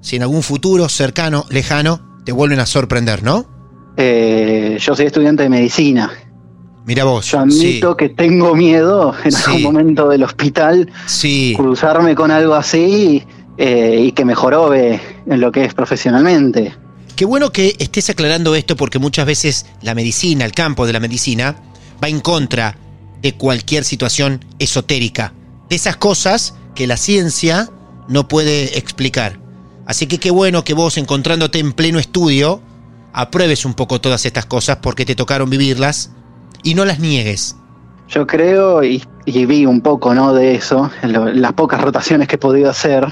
[0.00, 3.46] si en algún futuro cercano, lejano, te vuelven a sorprender, ¿no?
[3.96, 6.10] Eh, yo soy estudiante de medicina.
[6.86, 7.26] Mira vos.
[7.26, 9.42] Yo admito sí, que tengo miedo en Sí.
[9.46, 11.54] algún momento del hospital sí.
[11.56, 13.22] cruzarme con algo así
[13.58, 16.74] eh, y que me jorobe en lo que es profesionalmente.
[17.20, 21.00] Qué bueno que estés aclarando esto porque muchas veces la medicina, el campo de la
[21.00, 21.54] medicina,
[22.02, 22.78] va en contra
[23.20, 25.34] de cualquier situación esotérica,
[25.68, 27.68] de esas cosas que la ciencia
[28.08, 29.38] no puede explicar.
[29.84, 32.62] Así que qué bueno que vos, encontrándote en pleno estudio,
[33.12, 36.12] apruebes un poco todas estas cosas porque te tocaron vivirlas
[36.62, 37.54] y no las niegues.
[38.08, 40.32] Yo creo, y, vi un poco ¿no?
[40.32, 43.06] de eso, lo- las pocas rotaciones que he podido hacer,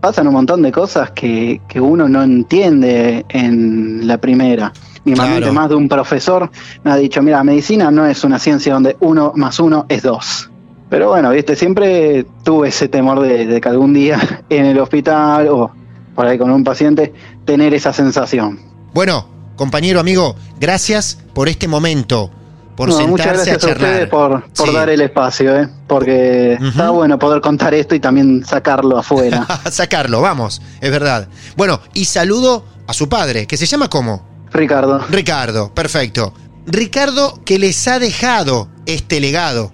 [0.00, 4.72] pasan un montón de cosas que, que uno no entiende en la primera.
[5.04, 5.54] Mismamente Claro.
[5.54, 6.50] más de un profesor
[6.84, 10.50] me ha dicho, mira, medicina no es una ciencia donde uno más uno es dos.
[10.90, 15.48] Pero bueno, viste, siempre tuve ese temor de, de que algún día en el hospital
[15.48, 15.70] o
[16.14, 18.58] por ahí con un paciente, tener esa sensación.
[18.92, 22.32] Bueno, compañero, amigo, gracias por este momento,
[22.78, 24.08] por No, muchas sentarse gracias a a, ustedes charlar.
[24.08, 24.72] por, por Sí.
[24.74, 25.68] dar el espacio, ¿eh?
[25.88, 29.44] porque está bueno poder contar esto y también sacarlo afuera.
[29.70, 31.26] Sacarlo, vamos, es verdad.
[31.56, 34.46] Bueno, y saludo a su padre, que se llama ¿cómo?
[34.52, 36.32] Ricardo, Ricardo, perfecto.
[36.66, 39.72] Ricardo que les ha dejado este legado.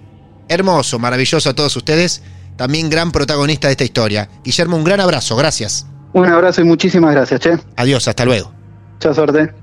[0.49, 2.23] Hermoso, maravilloso a todos ustedes.
[2.57, 4.29] También gran protagonista de esta historia.
[4.43, 5.85] Guillermo, un gran abrazo, gracias.
[6.13, 7.59] un abrazo y muchísimas gracias, che.
[7.75, 8.51] Adiós, hasta luego.
[8.93, 9.53] Mucha suerte.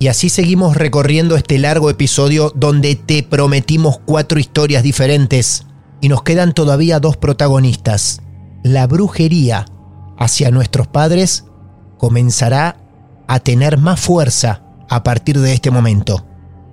[0.00, 5.66] Y así seguimos recorriendo este largo episodio donde te prometimos cuatro historias diferentes
[6.00, 8.22] y nos quedan todavía dos protagonistas.
[8.62, 9.66] La brujería
[10.18, 11.44] hacia nuestros padres
[11.98, 12.78] comenzará
[13.28, 16.24] a tener más fuerza a partir de este momento.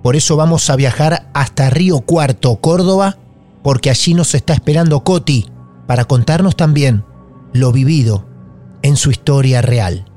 [0.02, 3.18] Por eso vamos a viajar hasta Río Cuarto, Córdoba,
[3.62, 5.50] porque allí nos está esperando Coti
[5.86, 7.04] para contarnos también
[7.52, 8.26] lo vivido
[8.80, 10.07] en su historia real.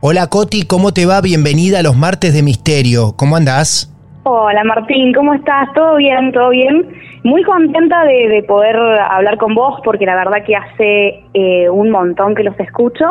[0.00, 1.20] Hola Coti, ¿cómo te va?
[1.20, 3.14] Bienvenida a los martes de misterio.
[3.16, 3.92] ¿Cómo andás?
[4.22, 5.72] Hola Martín, ¿cómo estás?
[5.74, 6.32] ¿Todo bien?
[6.32, 6.86] ¿Todo bien?
[7.24, 11.90] Muy contenta de, de poder hablar con vos porque la verdad que hace eh, un
[11.90, 13.04] montón que los escucho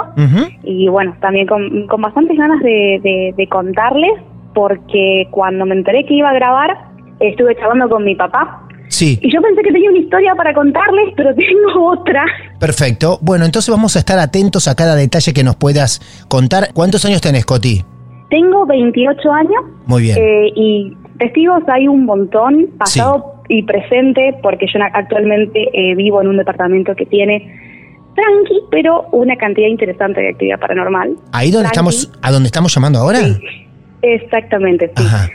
[0.64, 4.12] y bueno, también con, con bastantes ganas de, de- de contarles
[4.54, 6.78] porque cuando me enteré que iba a grabar
[7.20, 11.14] estuve charlando con mi papá Sí, y yo pensé que tenía una historia para contarles,
[11.18, 12.24] pero tengo otra.
[12.60, 13.20] Perfecto.
[13.22, 16.70] Bueno, entonces vamos a estar atentos a cada detalle que nos puedas contar.
[16.74, 17.84] ¿Cuántos años tenés, Coti?
[18.30, 20.18] Tengo 28 años Muy bien.
[20.18, 26.28] eh, y testigos hay un montón, pasado y presente, porque yo actualmente eh, vivo en
[26.28, 27.38] un departamento que tiene
[28.16, 31.16] tranqui, pero una cantidad interesante de actividad paranormal.
[31.32, 31.90] Ahí donde Tranqui.
[31.90, 33.20] estamos, a donde estamos llamando ahora.
[34.02, 35.04] Exactamente, sí.
[35.06, 35.30] Ajá.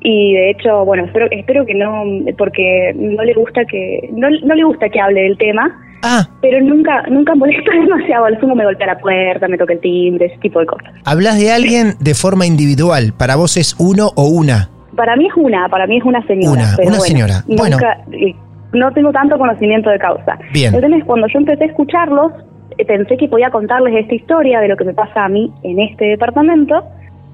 [0.00, 2.04] Y de hecho, bueno, espero, espero que no,
[2.38, 5.76] porque no le gusta que, no, no le gusta que hable del tema,
[6.06, 8.26] Ah, pero nunca, nunca molesta demasiado.
[8.26, 10.92] Al sumo me golpea la puerta, me toca el timbre, ese tipo de cosas.
[11.04, 13.12] hablas de alguien de forma individual.
[13.18, 14.70] Para vos es uno o una.
[14.94, 16.52] Para mí es una, para mí es una señora.
[16.52, 17.34] Una, pero una bueno, señora.
[17.46, 17.76] Bueno.
[17.76, 18.34] nunca- eh,
[18.72, 20.38] no tengo tanto conocimiento de causa.
[20.52, 20.74] Bien.
[20.74, 22.32] Entonces, cuando yo empecé a escucharlos,
[22.78, 25.80] eh, pensé que podía contarles esta historia de lo que me pasa a mí en
[25.80, 26.82] este departamento.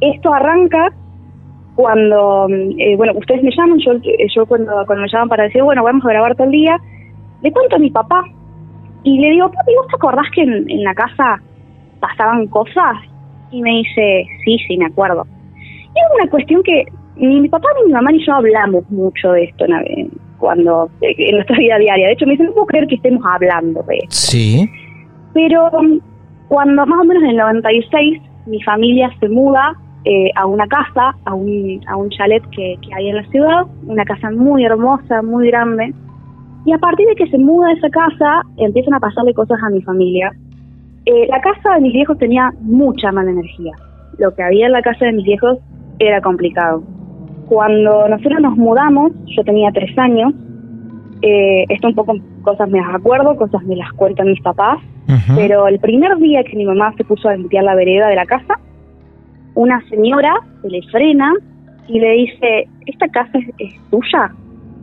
[0.00, 0.88] Esto arranca
[1.74, 3.92] cuando, mm, eh, bueno, ustedes me llaman, yo,
[4.34, 6.76] yo cuando, cuando me llaman para decir, bueno, vamos a grabar todo el día,
[7.42, 8.22] le cuento a mi papá
[9.04, 11.40] y le digo, papi, ¿vos te acordás que en, en la casa
[12.00, 12.96] pasaban cosas?
[13.50, 15.26] Y me dice, sí, sí, me acuerdo.
[15.94, 16.86] Y es una cuestión que
[17.16, 21.34] ni mi papá ni mi mamá ni yo hablamos mucho de esto en, cuando en
[21.36, 22.06] nuestra vida diaria.
[22.06, 24.10] De hecho, me dicen, no puedo creer que estemos hablando de esto.
[24.10, 24.70] Sí.
[25.34, 26.00] Pero um,
[26.48, 31.14] cuando más o menos en el 96 mi familia se muda eh, a una casa,
[31.24, 35.22] a un, a un chalet que, que hay en la ciudad, una casa muy hermosa,
[35.22, 35.94] muy grande.
[36.64, 39.70] Y a partir de que se muda a esa casa, empiezan a pasarle cosas a
[39.70, 40.30] mi familia.
[41.06, 43.72] Eh, la casa de mis viejos tenía mucha mala energía.
[44.18, 45.58] Lo que había en la casa de mis viejos
[45.98, 46.82] era complicado.
[47.48, 50.32] Cuando nosotros nos mudamos, yo tenía tres años,
[51.22, 54.78] eh, esto un poco cosas me las acuerdo, cosas me las cuentan mis papás,
[55.34, 58.24] pero el primer día que mi mamá se puso a limpiar la vereda de la
[58.24, 58.58] casa,
[59.54, 61.32] una señora se le frena
[61.88, 64.32] y le dice, ¿esta casa es, es tuya?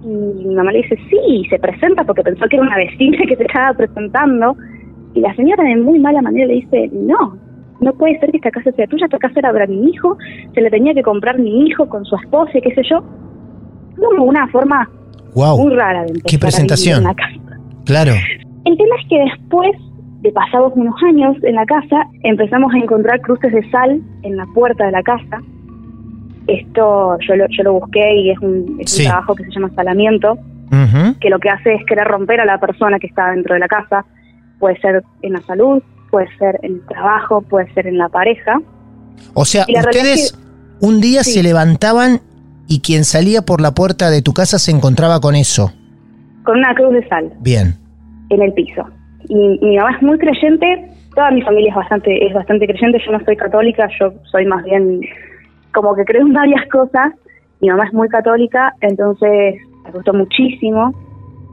[0.03, 0.07] Y
[0.47, 3.35] mi mamá le dice, sí, y se presenta porque pensó que era una vecina que
[3.35, 4.55] se estaba presentando.
[5.13, 7.37] Y la señora de muy mala manera le dice, no,
[7.81, 10.17] no puede ser que esta casa sea tuya, esta casa era para mi hijo,
[10.53, 13.03] se le tenía que comprar mi hijo con su esposa y qué sé yo.
[13.97, 14.89] Como una forma
[15.35, 15.57] Wow.
[15.63, 16.97] muy rara de empezar Qué a presentación.
[16.99, 17.59] en la casa.
[17.85, 18.11] Claro.
[18.65, 19.71] El tema es que después
[20.21, 24.45] de pasados unos años en la casa, empezamos a encontrar cruces de sal en la
[24.53, 25.41] puerta de la casa.
[26.49, 29.03] Esto yo lo, yo lo busqué y es un, es Sí.
[29.03, 30.37] un trabajo que se llama salamiento,
[31.19, 33.67] que lo que hace es querer romper a la persona que está dentro de la
[33.67, 34.05] casa.
[34.59, 35.81] Puede ser en la salud,
[36.11, 38.59] puede ser en el trabajo, puede ser en la pareja.
[39.33, 40.39] O sea, ustedes es
[40.81, 42.21] un día se levantaban
[42.67, 45.71] y quien salía por la puerta de tu casa se encontraba con eso.
[46.43, 47.75] Con una cruz de sal Bien.
[48.29, 48.83] en el piso.
[49.27, 53.11] Y mi mamá es muy creyente, toda mi familia es bastante, es bastante creyente, yo
[53.11, 55.01] no soy católica, yo soy más bien
[55.73, 57.13] como que creo en varias cosas.
[57.61, 59.55] Mi mamá es muy católica, entonces
[59.85, 60.93] me gustó muchísimo.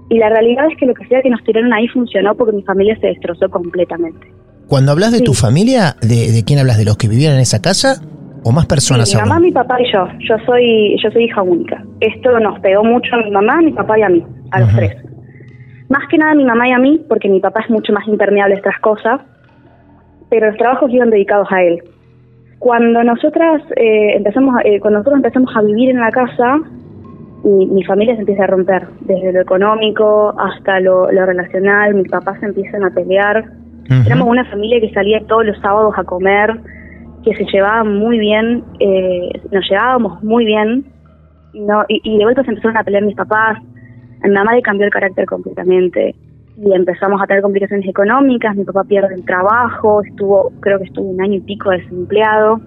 [0.09, 2.63] Y la realidad es que lo que sea que nos tiraron ahí funcionó porque mi
[2.63, 4.33] familia se destrozó completamente.
[4.69, 6.79] Cuando hablas de tu familia, ¿de, de quién hablas?
[6.79, 8.03] ¿De los que vivían en esa casa?
[8.45, 9.29] ¿O más personas Sí, mi aún?
[9.29, 10.07] mamá, mi papá y yo.
[10.21, 11.83] Yo soy, yo soy hija única.
[12.01, 14.75] Esto nos pegó mucho a mi mamá, a mi papá y a mí, a los
[14.77, 14.95] tres.
[15.89, 18.07] Más que nada a mi mamá y a mí, porque mi papá es mucho más
[18.07, 19.21] impermeable a estas cosas,
[20.31, 21.83] pero los trabajos iban dedicados a él.
[22.67, 26.59] Cuando nosotras eh, empezamos, eh, cuando nosotros empezamos a vivir en la casa,
[27.45, 31.95] mi, mi familia se empieza a romper, desde lo económico hasta lo, lo relacional.
[31.95, 33.45] Mis papás se empiezan a pelear.
[34.05, 36.59] Éramos una familia que salía todos los sábados a comer,
[37.23, 40.87] que se llevaba muy bien, eh, nos llevábamos muy bien,
[41.55, 43.59] no, y, y de vuelta se empezaron a pelear mis papás,
[44.25, 46.17] a mi mamá le cambió el carácter completamente,
[46.59, 51.09] y empezamos a tener complicaciones económicas, mi papá pierde el trabajo, estuvo, creo que estuvo
[51.11, 52.61] un año y pico desempleado,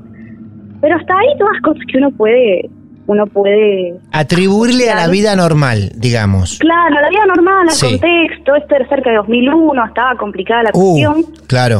[0.81, 2.69] pero hasta ahí todas cosas que uno puede,
[3.07, 6.59] uno puede Atribuirle a la vida normal, digamos.
[6.59, 7.97] Claro, la vida normal, Sí.
[7.99, 11.15] contexto, esto era cerca de 2001, estaba complicada la Uh, cuestión.
[11.47, 11.79] claro.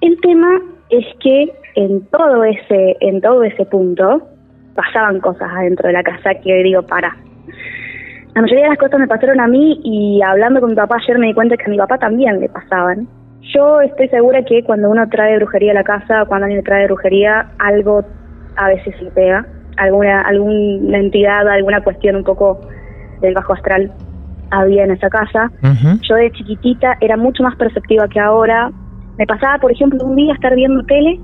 [0.00, 4.22] El tema es que en todo ese, en todo ese punto,
[4.74, 7.16] pasaban cosas adentro de la casa que digo, para.
[8.38, 11.18] La mayoría de las cosas me pasaron a mí y hablando con mi papá ayer
[11.18, 13.08] me di cuenta que a mi papá también le pasaban.
[13.52, 17.50] Yo estoy segura que cuando uno trae brujería a la casa, cuando alguien trae brujería,
[17.58, 18.04] algo
[18.54, 19.44] a veces se pega,
[19.76, 22.60] alguna, alguna entidad, alguna cuestión un poco
[23.20, 23.90] del bajo astral
[24.52, 25.50] había en esa casa.
[26.08, 28.70] Yo de chiquitita era mucho más perceptiva que ahora.
[29.16, 31.18] Me pasaba, por ejemplo, un día estar viendo tele,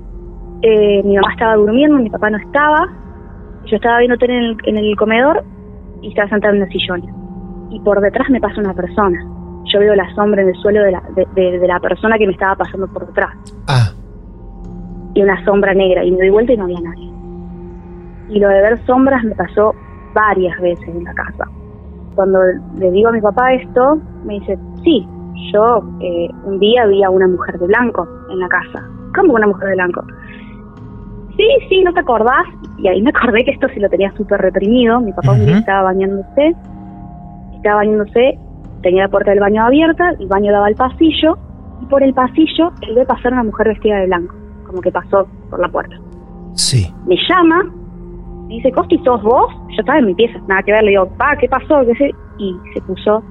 [0.63, 2.89] eh, mi mamá estaba durmiendo, mi papá no estaba,
[3.67, 5.54] yo estaba viendo tele en el, en el comedor
[6.05, 7.03] y estaba sentada en el sillón.
[7.71, 9.19] Y por detrás me pasa una persona.
[9.73, 12.27] Yo veo la sombra en el suelo de la, de, de- de la persona que
[12.27, 13.31] me estaba pasando por detrás.
[13.67, 13.89] Ah.
[15.13, 16.03] Y una sombra negra.
[16.03, 17.11] Y me doy vuelta y no había nadie.
[18.29, 19.73] Y lo de ver sombras me pasó
[20.13, 21.45] varias veces en la casa.
[22.15, 22.39] Cuando
[22.77, 25.07] le digo a mi papá esto, me dice, sí,
[25.51, 28.87] yo eh, un día vi a una mujer de blanco en la casa.
[29.15, 30.03] ¿Cómo una mujer de blanco?
[31.37, 32.45] Sí, sí, ¿no te acordás?
[32.77, 35.01] Y ahí me acordé que esto sí lo tenía súper reprimido.
[35.01, 35.59] Mi papá un día Ujú.
[35.59, 36.55] estaba bañándose,
[37.55, 38.37] estaba bañándose,
[38.81, 41.37] tenía la puerta del baño abierta, el baño daba al pasillo,
[41.81, 45.27] y por el pasillo él ve pasar una mujer vestida de blanco, como que pasó
[45.49, 45.95] por la puerta.
[46.53, 46.87] Sí.
[47.05, 47.63] Me llama,
[48.47, 49.51] me dice, Costi, ¿sos vos?
[49.69, 51.85] Yo estaba en mi pieza, nada que ver, le digo, pa, ¿qué pasó?
[51.85, 52.11] ¿Qué sé?
[52.37, 53.23] Y se puso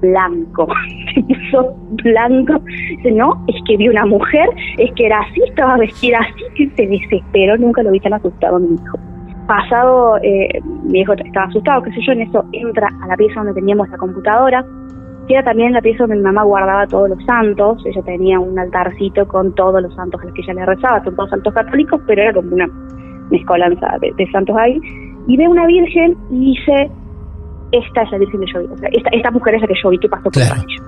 [0.00, 0.66] blanco,
[1.16, 2.60] se blanco.
[2.90, 6.70] Dice, no, es que vi una mujer, es que era así, estaba vestida así, que
[6.76, 8.98] se desesperó, nunca lo vi tan asustado mi hijo.
[9.46, 13.36] Pasado, eh, mi hijo estaba asustado, qué sé yo, en eso entra a la pieza
[13.36, 14.64] donde teníamos la computadora,
[15.26, 18.58] que era también la pieza donde mi mamá guardaba todos los santos, ella tenía un
[18.58, 22.00] altarcito con todos los santos a los que ella le rezaba, son todos santos católicos,
[22.06, 22.68] pero era como una
[23.30, 24.78] mezcolanza de, de santos ahí,
[25.26, 26.90] y ve una virgen y dice,
[27.72, 29.74] esta es la virgen que yo vi, o sea, esta, esta mujer es la que
[29.82, 30.82] yo vi que pasó por el pasillo.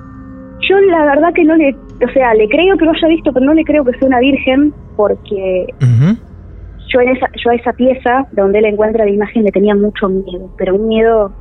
[0.69, 3.47] Yo la verdad que no le, o sea, le creo que lo haya visto, pero
[3.47, 8.27] no le creo que sea una virgen, porque yo en esa, yo a esa pieza
[8.33, 11.33] donde él encuentra la imagen le tenía mucho miedo, pero un miedo,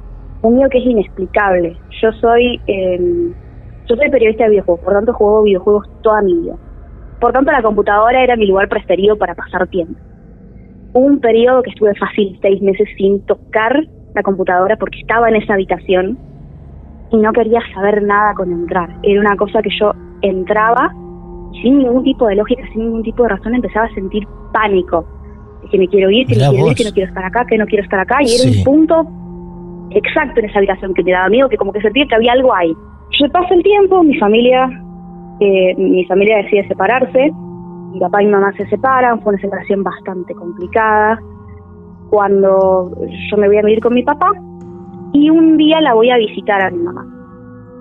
[0.42, 1.76] un miedo que es inexplicable.
[2.02, 3.32] Yo soy, eh,
[3.88, 6.56] yo soy periodista de videojuegos, por tanto juego videojuegos toda mi vida.
[7.20, 10.00] Por tanto la computadora era mi lugar preferido para pasar tiempo.
[10.94, 13.86] Un periodo que estuve fácil seis meses sin tocar
[14.16, 16.18] la computadora porque estaba en esa habitación
[17.12, 18.90] y no quería saber nada con entrar.
[19.04, 20.94] Era una cosa que yo entraba
[21.54, 25.06] y sin ningún tipo de lógica, sin ningún tipo de razón empezaba a sentir pánico.
[25.72, 27.58] Que me quiero ir, que Mirá me quiero ir, que no quiero estar acá, que
[27.58, 28.18] no quiero estar acá.
[28.22, 29.06] Y era un punto
[29.92, 32.54] exacto en esa habitación que me daba miedo, que como que sentía que había algo
[32.54, 32.74] ahí.
[33.20, 34.70] Yo pasa el tiempo, mi familia,
[35.40, 37.32] eh, mi familia decide separarse,
[37.92, 41.20] mi papá y mi mamá se separan, fue una separación bastante complicada.
[42.10, 42.92] Cuando
[43.30, 44.32] yo me voy a vivir con mi papá,
[45.14, 47.06] y un día la voy a visitar a mi mamá.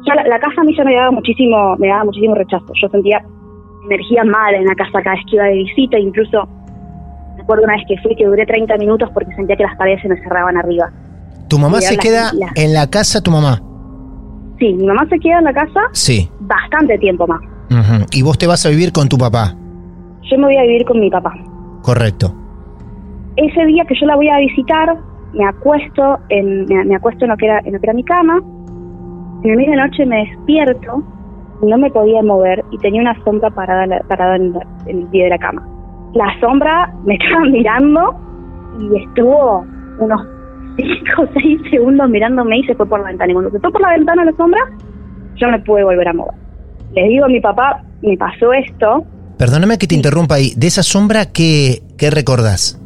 [0.07, 2.67] Ya la, la casa a mí ya me daba muchísimo, me daba muchísimo rechazo.
[2.81, 3.23] Yo sentía
[3.85, 6.49] energía mala en la casa cada vez que iba de visita, incluso
[7.37, 10.01] me acuerdo una vez que fui que duré 30 minutos porque sentía que las paredes
[10.03, 10.91] se me cerraban arriba.
[11.49, 13.61] ¿Tu mamá se queda las- en la casa, tu mamá?
[14.59, 16.29] Sí, mi mamá se queda en la casa Sí.
[16.41, 17.41] bastante tiempo más.
[18.13, 19.55] Y vos te vas a vivir con tu papá.
[20.31, 21.33] Yo me voy a vivir con mi papá.
[21.83, 22.35] Correcto.
[23.39, 24.97] Ese día que yo la voy a visitar,
[25.33, 28.05] me acuesto en, me, me acuesto en lo que era, en lo que era mi
[28.05, 28.39] cama,
[29.45, 31.03] en el medio de la noche me despierto,
[31.63, 35.25] no me podía mover y tenía una sombra parada, parada en, la- en el pie
[35.25, 35.67] de la cama.
[36.15, 38.15] La sombra me estaba mirando
[38.81, 39.65] y estuvo
[40.01, 40.21] unos
[40.77, 43.31] 5 o 6 segundos mirándome y se fue por la ventana.
[43.31, 44.61] Y cuando se fue por la ventana la sombra,
[45.37, 46.35] yo me pude volver a mover.
[46.95, 49.05] Les digo a mi papá, me pasó esto,
[49.39, 50.51] Perdóname que te interrumpa ahí.
[50.57, 52.81] De esa sombra, ¿qué, qué recordás?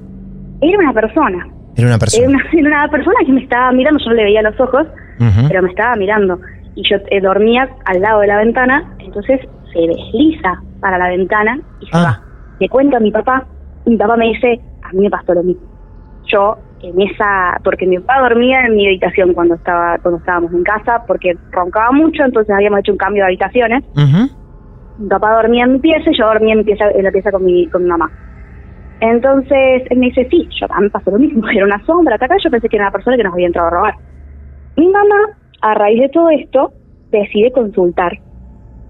[0.62, 1.46] Era una persona.
[1.76, 2.24] Era una persona.
[2.24, 4.86] Era una, era una persona que me estaba mirando, yo no le veía los ojos,
[5.48, 6.38] pero me estaba mirando.
[6.74, 9.40] Y yo eh, dormía al lado de la ventana, entonces
[9.72, 12.20] se desliza para la ventana y se va.
[12.58, 13.46] Le cuento a mi papá,
[13.84, 15.62] y mi papá me dice, a mí me pasó lo mismo.
[16.26, 20.62] Yo en esa, porque mi papá dormía en mi habitación cuando estaba cuando estábamos en
[20.64, 23.84] casa, porque roncaba mucho, entonces habíamos hecho un cambio de habitaciones.
[24.98, 27.30] Mi papá dormía en mi pieza y yo dormía en, mi pieza, en la pieza
[27.30, 28.10] con mi, con mi mamá.
[29.02, 32.28] Entonces él me dice, sí, yo, a mí pasó lo mismo, era una sombra acá,
[32.42, 33.94] yo pensé que era una persona que nos había entrado a robar.
[34.76, 36.72] Mi mamá, a raíz de todo esto,
[37.10, 38.12] decide consultar.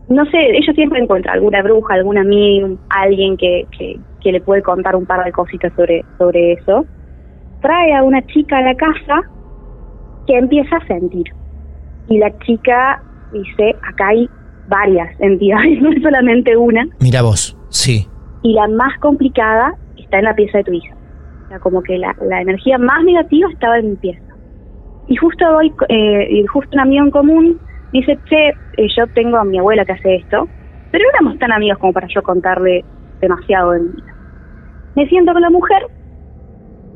[0.08, 4.60] No sé, ella siempre encuentra alguna bruja, alguna medium, alguien que, que, que le puede
[4.60, 6.84] contar un par de cositas sobre, sobre eso.
[7.62, 9.22] Trae a una chica a la casa
[10.26, 11.32] que empieza a sentir.
[12.08, 13.02] Y la chica
[13.32, 14.28] dice, acá hay
[14.68, 16.86] varias entidades, no es solamente una.
[17.00, 18.06] Mira vos, sí.
[18.42, 19.74] Y la más complicada
[20.12, 20.94] está en la pieza de tu hija.
[21.44, 24.22] O sea, como que la, la energía más negativa estaba en mi pieza.
[25.08, 27.58] Y justo hoy, eh, justo un amigo en común
[27.92, 30.48] dice, che, eh, yo tengo a mi abuela que hace esto,
[30.90, 32.84] pero no éramos tan amigos como para yo contarle
[33.20, 34.14] demasiado de mi vida.
[34.96, 35.86] Me siento con la mujer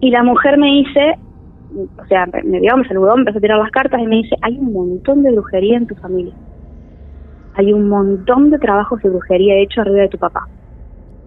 [0.01, 1.15] y la mujer me dice,
[1.99, 4.37] o sea, me vio, me saludó, me empezó a tirar las cartas y me dice,
[4.43, 6.35] hay un montón de brujería en tu familia.
[7.55, 10.47] Hay un montón de trabajos de brujería hecho arriba de tu papá.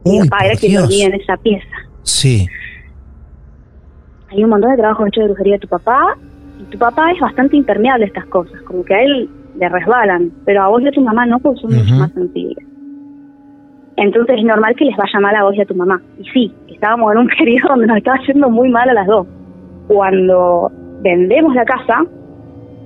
[0.05, 1.75] Mi Uy, papá era quien dormía en esa pieza.
[2.03, 2.47] Sí.
[4.31, 6.15] Hay un montón de trabajos hechos de brujería de tu papá
[6.59, 9.29] y tu papá es bastante impermeable a estas cosas, como que a él
[9.59, 12.65] le resbalan, pero a vos y a tu mamá no, porque son mucho más sensibles.
[13.97, 16.01] Entonces es normal que les vaya mal a vos y a tu mamá.
[16.17, 19.27] Y sí, estábamos en un periodo donde nos estaba yendo muy mal a las dos.
[19.87, 20.71] Cuando
[21.01, 22.05] vendemos la casa,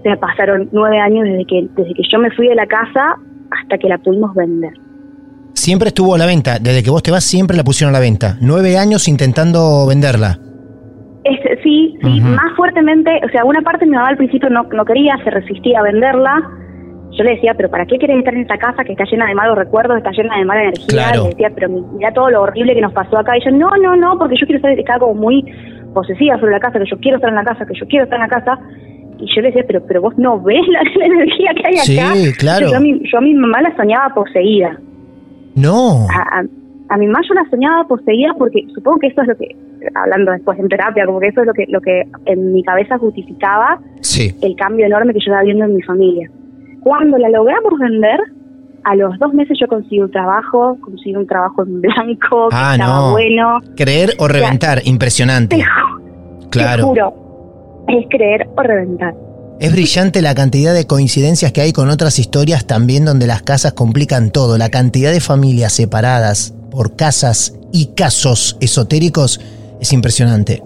[0.02, 3.16] se pasaron nueve años desde que, desde que yo me fui de la casa
[3.52, 4.74] hasta que la pudimos vender.
[5.64, 6.60] Siempre estuvo a la venta.
[6.60, 8.36] Desde que vos te vas, siempre la pusieron a la venta.
[8.42, 10.38] Nueve años intentando venderla.
[11.24, 14.84] Es, sí, sí, más fuertemente, o sea, una parte mi mamá al principio no, no
[14.84, 16.36] quería, se resistía a venderla.
[17.18, 19.36] Yo le decía, pero ¿para qué querés estar en esta casa que está llena de
[19.36, 20.86] malos recuerdos, está llena de mala energía?
[20.90, 21.24] Claro.
[21.24, 23.38] Le decía, pero mi- mira todo lo horrible que nos pasó acá.
[23.38, 25.46] Y yo, no, no, no, porque yo quiero estar, estaba como muy
[25.94, 28.20] posesiva sobre la casa, que yo quiero estar en la casa, que yo quiero estar
[28.20, 28.60] en la casa.
[29.20, 32.00] Y yo le decía, pero pero vos no ves la, la energía que hay Sí,
[32.00, 32.14] acá.
[32.38, 32.68] claro.
[32.70, 34.78] Yo a, mi, yo a mi mamá la soñaba poseída
[35.56, 36.08] No.
[36.10, 36.46] a, a-
[36.90, 39.56] a mi mamá yo la soñaba poseída porque supongo que eso es lo que,
[39.96, 42.98] hablando después en terapia, como que eso es lo que, lo que en mi cabeza
[43.00, 44.36] justificaba Sí.
[44.42, 46.30] el cambio enorme que yo estaba viendo en mi familia.
[46.82, 48.20] Cuando la logramos vender,
[48.84, 52.74] a los dos meses yo conseguí un trabajo, conseguí un trabajo en blanco, que Ah,
[52.74, 53.12] estaba no.
[53.14, 53.60] bueno.
[53.78, 54.80] Creer o reventar.
[54.84, 55.56] Impresionante.
[55.56, 56.88] Te, ju- te Claro.
[56.88, 57.14] juro,
[57.88, 59.16] es creer o reventar.
[59.60, 63.74] Es brillante la cantidad de coincidencias que hay con otras historias también donde las casas
[63.74, 64.58] complican todo.
[64.58, 69.40] La cantidad de familias separadas por casas y casos esotéricos
[69.80, 70.62] es impresionante.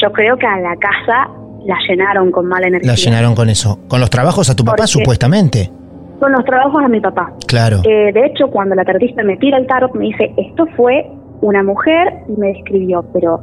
[0.00, 1.28] Yo creo que a la casa
[1.66, 2.90] la llenaron con mala energía.
[2.92, 3.78] La llenaron con eso.
[3.88, 5.70] Con los trabajos a tu papá, Porque- supuestamente.
[6.18, 7.32] Con los trabajos a mi papá.
[7.48, 7.80] Claro.
[7.84, 11.04] Eh, de hecho, cuando la tarotista me tira el tarot, me dice, esto fue
[11.40, 13.42] una mujer y me describió, pero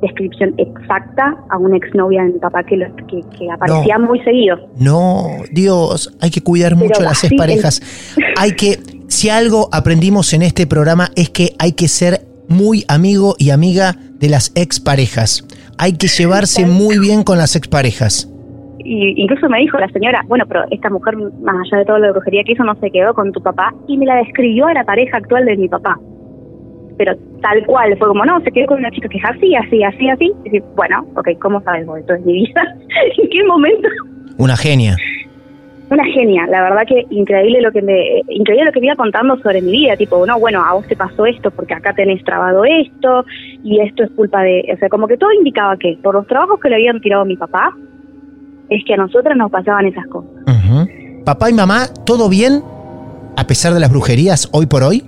[0.00, 4.58] descripción exacta a una exnovia de mi papá que, lo- que, que aparecía muy seguido.
[4.78, 7.80] No, Dios, hay que cuidar Pero mucho a las exparejas.
[8.36, 8.78] Hay que,
[9.08, 13.94] si algo aprendimos en este programa es que hay que ser muy amigo y amiga
[14.18, 15.44] de las exparejas.
[15.78, 18.28] Hay que llevarse muy bien con las exparejas.
[18.80, 22.10] Y incluso me dijo la señora, bueno, pero esta mujer, más allá de toda la
[22.12, 24.84] brujería que hizo, no se quedó con tu papá y me la describió a la
[24.84, 25.98] pareja actual de mi papá.
[26.98, 29.82] Pero tal cual, fue como, no, se quedó con una chica que es así, así,
[29.82, 30.32] así, así.
[30.44, 32.62] Y dije, bueno, ok, ¿cómo sabes vos esto es mi vida?
[33.16, 33.88] ¿En qué momento?
[34.36, 34.96] Una genia.
[35.90, 39.38] Una genia, la verdad que increíble lo que me increíble lo que me iba contando
[39.38, 42.62] sobre mi vida, tipo, no, bueno, a vos te pasó esto porque acá tenés trabado
[42.66, 43.24] esto
[43.64, 46.60] y esto es culpa de, o sea, como que todo indicaba que por los trabajos
[46.60, 47.74] que le habían tirado a mi papá
[48.68, 50.30] es que a nosotras nos pasaban esas cosas.
[51.24, 52.62] Papá y mamá, ¿todo bien?
[53.36, 55.02] A pesar de las brujerías hoy por hoy.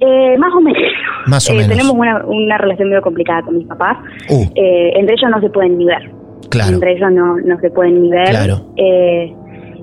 [0.00, 0.82] Eh, más o menos.
[1.26, 1.70] Más o Eh, menos.
[1.70, 3.98] Tenemos una, una relación medio complicada con mis papás.
[4.30, 6.10] Uh, Eh, entre ellos no se pueden ni ver.
[6.50, 6.74] claro.
[6.74, 8.28] Entre ellos no, no se pueden ni ver.
[8.30, 8.60] Claro.
[8.76, 9.34] Eh,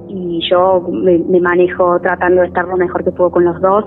[0.09, 3.83] y yo me, me manejo tratando de estar lo mejor que puedo con los dos,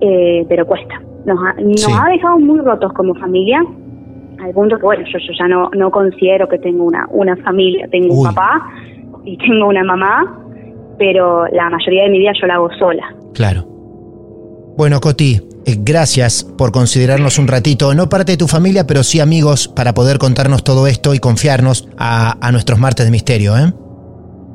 [0.00, 1.00] eh, pero cuesta.
[1.24, 1.92] Nos, ha, nos Sí.
[1.96, 3.62] ha dejado muy rotos como familia,
[4.42, 7.86] al punto que, bueno, yo, yo ya no, no considero que tengo una, una familia.
[7.90, 8.66] Tengo un papá
[9.24, 10.38] y tengo una mamá,
[10.98, 13.04] pero la mayoría de mi vida yo la hago sola.
[13.34, 13.62] Claro.
[14.76, 19.20] Bueno, Coti, eh, gracias por considerarnos un ratito, no parte de tu familia, pero sí
[19.20, 23.56] amigos, para poder contarnos todo esto y confiarnos a, a nuestros martes de misterio.
[23.56, 23.72] ¿eh?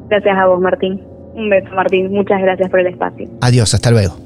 [0.10, 1.02] Gracias a vos, Martín.
[1.36, 2.12] Un beso, Martín.
[2.12, 3.30] Muchas gracias por el espacio.
[3.40, 4.18] Adiós, hasta luego.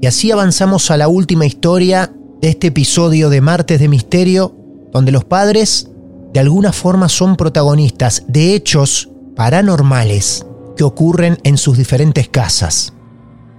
[0.00, 4.54] Y así avanzamos a la última historia de este episodio de Martes de Misterio,
[4.92, 5.90] donde los padres
[6.32, 12.94] de alguna forma son protagonistas de hechos paranormales que ocurren en sus diferentes casas.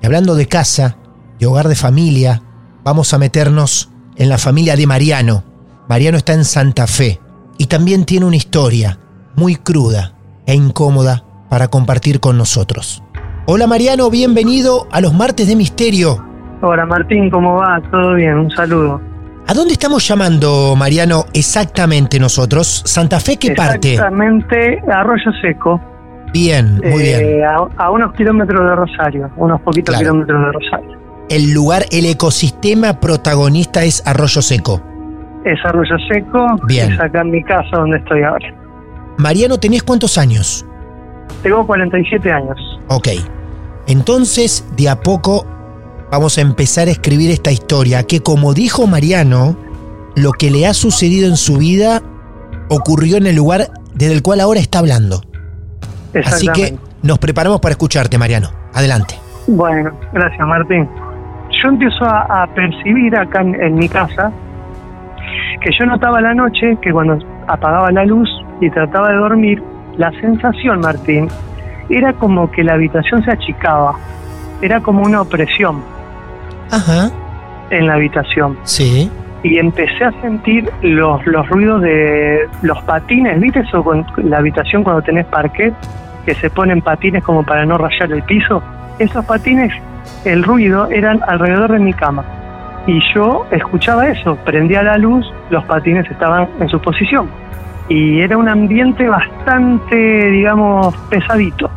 [0.02, 0.98] Y hablando de casa,
[1.40, 2.42] de hogar de familia,
[2.84, 5.44] vamos a meternos en la familia de Mariano.
[5.90, 7.20] Mariano está en Santa Fe
[7.58, 8.98] y también tiene una historia
[9.36, 10.14] muy cruda
[10.46, 13.04] e incómoda para compartir con nosotros.
[13.48, 16.24] Hola Mariano, bienvenido a los martes de misterio.
[16.62, 17.82] Hola Martín, ¿cómo va?
[17.92, 18.34] ¿Todo bien?
[18.40, 19.00] Un saludo.
[19.48, 22.82] ¿A dónde estamos llamando, Mariano, exactamente nosotros?
[22.86, 23.94] ¿Santa Fe qué parte?
[23.94, 25.80] Exactamente, Arroyo Seco.
[26.34, 27.44] Bien, muy eh, bien.
[27.46, 30.12] A, a unos kilómetros de Rosario, unos poquitos Claro.
[30.14, 31.05] kilómetros de Rosario.
[31.30, 34.82] El lugar, el ecosistema protagonista es Arroyo Seco.
[35.44, 36.92] Es Arroyo Seco, Bien.
[36.92, 38.54] es acá en mi casa donde estoy ahora.
[39.18, 40.66] Mariano, ¿tenés cuántos años?
[41.42, 42.58] Tengo 47 años.
[42.90, 43.08] Ok.
[43.88, 45.46] Entonces, de a poco
[46.12, 49.58] vamos a empezar a escribir esta historia que, como dijo Mariano,
[50.16, 52.02] lo que le ha sucedido en su vida
[52.70, 55.22] ocurrió en el lugar desde el cual ahora está hablando.
[56.24, 58.52] Así que nos preparamos para escucharte, Mariano.
[58.74, 59.16] Adelante.
[59.48, 60.88] Bueno, gracias Martín.
[61.62, 64.32] Yo empiezo a, a percibir acá en, en mi casa
[65.62, 68.30] que yo notaba la noche que cuando apagaba la luz
[68.62, 69.64] y trataba de dormir,
[69.98, 71.28] la sensación, Martín,
[71.90, 73.96] era como que la habitación se achicaba.
[74.62, 75.82] Era como una opresión
[76.72, 77.10] Ajá.
[77.70, 78.58] en la habitación.
[78.64, 79.12] Sí.
[79.44, 84.84] Y empecé a sentir los, los ruidos de los patines, ¿viste eso con la habitación
[84.84, 85.74] cuando tenés parquet?
[86.26, 88.64] Que se ponen patines como para no rayar el piso.
[88.98, 89.72] Esos patines,
[90.26, 92.24] el ruido eran alrededor de mi cama.
[92.88, 97.30] Y yo escuchaba eso, prendía la luz, los patines estaban en su posición.
[97.90, 101.70] Y era un ambiente bastante, digamos, pesadito.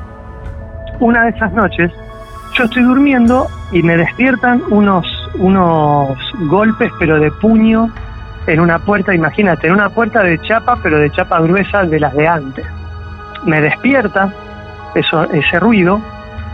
[1.01, 1.93] Una de esas noches,
[2.55, 5.07] yo estoy durmiendo y me despiertan unos,
[5.39, 6.18] unos
[6.49, 7.91] golpes, pero de puño,
[8.47, 12.14] en una puerta, imagínate, en una puerta de chapa, pero de chapa gruesa de las
[12.14, 12.66] de antes.
[13.45, 14.33] Me despierta
[14.95, 16.01] eso, ese ruido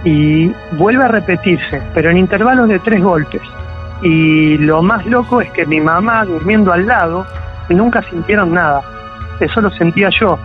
[0.04, 3.42] y vuelve a repetirse, pero en intervalos de tres golpes.
[4.02, 7.26] Y lo más loco es que mi mamá, durmiendo al lado,
[7.70, 8.82] nunca sintieron nada.
[9.40, 10.38] Eso lo sentía yo.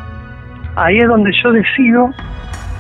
[0.76, 2.12] Ahí es donde yo decido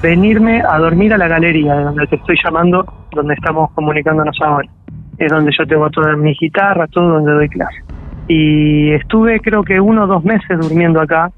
[0.01, 4.69] venirme a dormir a la galería, de donde te estoy llamando, donde estamos comunicándonos ahora.
[5.17, 7.83] Es donde yo tengo todas mis guitarras, todo donde doy clase.
[8.27, 11.31] Y estuve creo que uno o dos meses durmiendo acá,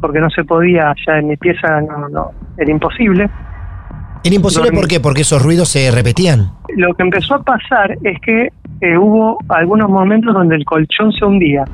[0.00, 3.28] porque no se podía, ya en mi pieza no, no, era imposible.
[4.24, 4.72] Era imposible.
[4.72, 5.00] ¿por qué?
[5.00, 6.50] Porque esos ruidos se repetían.
[6.76, 8.48] Lo que empezó a pasar es que
[8.80, 11.64] eh, hubo algunos momentos donde el colchón se hundía.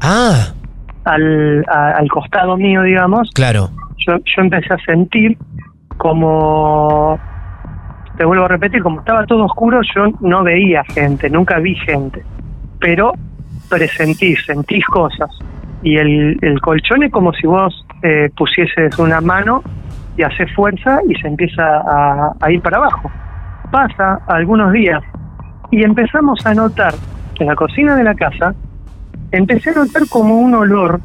[0.00, 0.48] Ah,
[1.04, 3.68] Al, a- al costado mío, digamos, claro.
[4.06, 5.36] yo, yo empecé a sentir
[5.98, 7.18] como,
[8.16, 12.22] te vuelvo a repetir, como estaba todo oscuro, yo no veía gente, nunca vi gente,
[12.78, 13.12] pero
[13.68, 15.30] presentís, sentís cosas.
[15.82, 19.62] Y el, el colchón es como si vos eh, pusieses una mano
[20.20, 23.10] y haces fuerza y se empieza a, a ir para abajo.
[23.70, 25.02] Pasa algunos días
[25.70, 26.92] y empezamos a notar
[27.38, 28.54] en la cocina de la casa,
[29.32, 31.00] empecé a notar como un olor,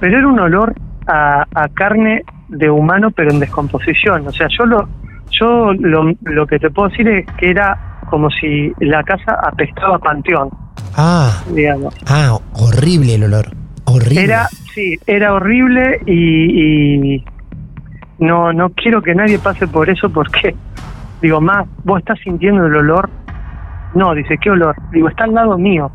[0.00, 0.74] pero era un olor
[1.06, 4.26] a, a carne de humano pero en descomposición.
[4.26, 4.88] O sea, yo lo,
[5.30, 7.78] yo lo, lo que te puedo decir es que era
[8.10, 10.48] como si la casa apestaba a panteón,
[10.96, 11.94] Ah, digamos.
[12.08, 13.46] ah, horrible el olor.
[13.84, 14.24] Horrible.
[14.24, 17.24] Era, sí, era horrible y, y
[18.18, 20.54] no, no quiero que nadie pase por eso porque,
[21.22, 23.08] digo, más, vos estás sintiendo el olor.
[23.94, 24.76] No, dice, ¿qué olor?
[24.92, 25.90] Digo, está al lado mío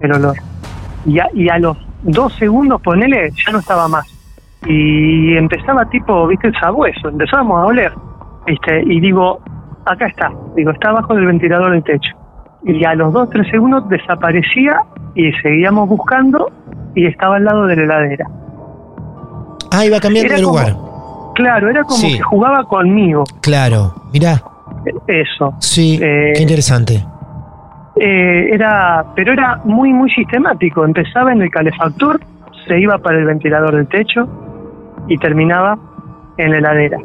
[0.00, 0.36] el olor.
[1.06, 4.06] Y a, y a los dos segundos, ponele, ya no estaba más.
[4.66, 7.92] Y empezaba tipo, viste, el sabueso, empezábamos a oler,
[8.46, 9.40] viste, y digo,
[9.84, 12.10] acá está, digo, está abajo del ventilador del techo.
[12.64, 14.80] Y a los dos, tres segundos desaparecía
[15.14, 16.50] y seguíamos buscando
[16.94, 18.26] y estaba al lado de la heladera.
[19.70, 20.74] Ah, iba cambiando Era de como- lugar.
[21.34, 22.16] Claro, era como Sí.
[22.16, 23.92] que jugaba conmigo, Claro.
[24.12, 24.34] Mirá.
[25.06, 25.54] eso.
[25.60, 27.04] Sí, Eh, qué interesante.
[27.96, 30.84] Eh, era, pero era muy, muy sistemático.
[30.84, 32.20] Empezaba en el calefactor,
[32.66, 34.26] se iba para el ventilador del techo
[35.08, 35.78] y terminaba
[36.38, 36.98] en la heladera.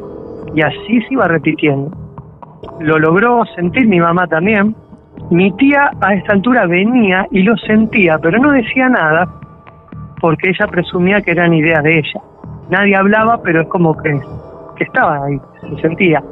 [0.54, 1.90] Y así se iba repitiendo.
[2.80, 4.74] Lo logró sentir mi mamá también.
[5.30, 9.28] Mi tía a esta altura venía y lo sentía, pero no decía nada
[10.20, 12.20] porque ella presumía que eran ideas de ella.
[12.70, 14.18] Nadie hablaba, pero es como que,
[14.76, 16.22] que estaba ahí, se sentía.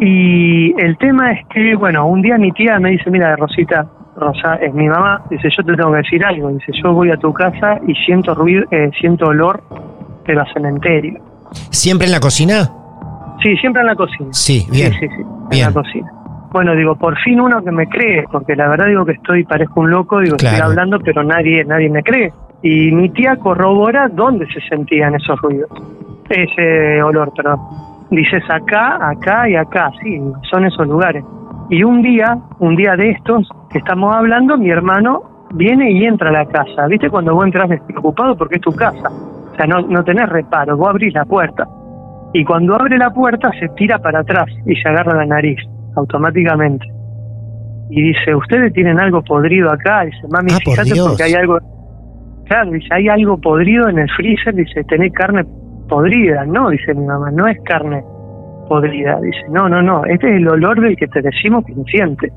[0.00, 4.56] Y el tema es que, bueno, un día mi tía me dice, mira, Rosita, Rosa
[4.56, 7.32] es mi mamá, dice, yo te tengo que decir algo, dice, yo voy a tu
[7.32, 9.62] casa y siento ruido, eh, siento olor,
[10.24, 11.20] pero a cementerio.
[11.70, 12.68] ¿Siempre en la cocina?
[13.42, 14.28] Sí, siempre en la cocina.
[14.32, 14.92] Sí, bien.
[14.92, 15.66] Sí, sí, sí, en Bien.
[15.66, 16.12] la cocina.
[16.50, 19.80] Bueno, digo, por fin uno que me cree, porque la verdad digo que estoy, parezco
[19.80, 22.32] un loco, digo, estoy hablando, pero nadie, nadie me cree.
[22.62, 25.70] Y mi tía corrobora dónde se sentían esos ruidos,
[26.28, 27.60] ese olor, perdón.
[28.10, 31.24] Dices acá, acá y acá, sí, son esos lugares.
[31.70, 36.30] Y un día, un día de estos que estamos hablando, mi hermano viene y entra
[36.30, 36.86] a la casa.
[36.86, 39.08] ¿Viste cuando vos entras despreocupado porque es tu casa?
[39.08, 41.66] O sea, no, no tenés reparo, vos abrís la puerta.
[42.32, 45.58] Y cuando abre la puerta se tira para atrás y se agarra la nariz,
[45.96, 46.86] automáticamente.
[47.90, 50.02] Y dice, ¿ustedes tienen algo podrido acá?
[50.04, 51.58] Dice, mami, Ah, fíjate porque hay algo...
[52.48, 55.44] Claro, dice, hay algo podrido en el freezer, dice, tenés carne
[55.88, 56.44] podrida.
[56.46, 58.02] No, dice mi mamá, no es carne
[58.68, 59.20] podrida.
[59.20, 62.32] Dice, no, no, no, este es el olor del que te decimos que se siente.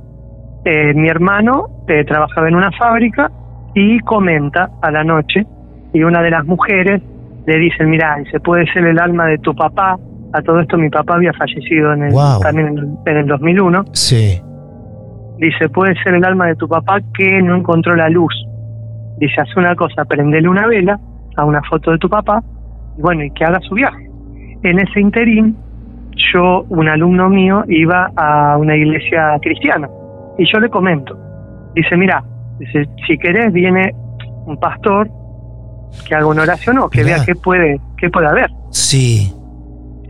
[0.66, 3.32] Eh, mi hermano eh, trabajaba en una fábrica
[3.74, 5.46] y comenta a la noche
[5.94, 7.02] y una de las mujeres
[7.48, 9.98] le dice, mira, dice, puede ser el alma de tu papá.
[10.34, 12.40] A todo esto mi papá había fallecido en el, Wow.
[12.42, 13.86] también en el, en el 2001.
[13.94, 14.40] Sí.
[15.40, 18.34] Dice, puede ser el alma de tu papá que no encontró la luz.
[19.22, 21.00] Dice, hace una cosa, prendele una vela
[21.38, 22.42] a una foto de tu papá
[22.98, 24.10] y bueno, y que haga su viaje.
[24.64, 25.56] En ese interín,
[26.34, 29.88] yo, un alumno mío, iba a una iglesia cristiana
[30.38, 31.16] y yo le comento.
[31.76, 32.24] Dice, mira,
[32.60, 33.94] dice, si querés viene
[34.48, 35.08] un pastor,
[36.08, 37.18] que haga una oración o que Mirá.
[37.18, 38.50] vea qué puede, qué puede haber.
[38.72, 39.32] Sí.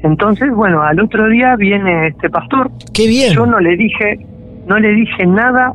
[0.04, 2.72] Entonces, bueno, al otro día viene este pastor.
[2.94, 3.34] Qué bien.
[3.34, 4.26] Yo no le dije,
[4.68, 5.74] no le dije nada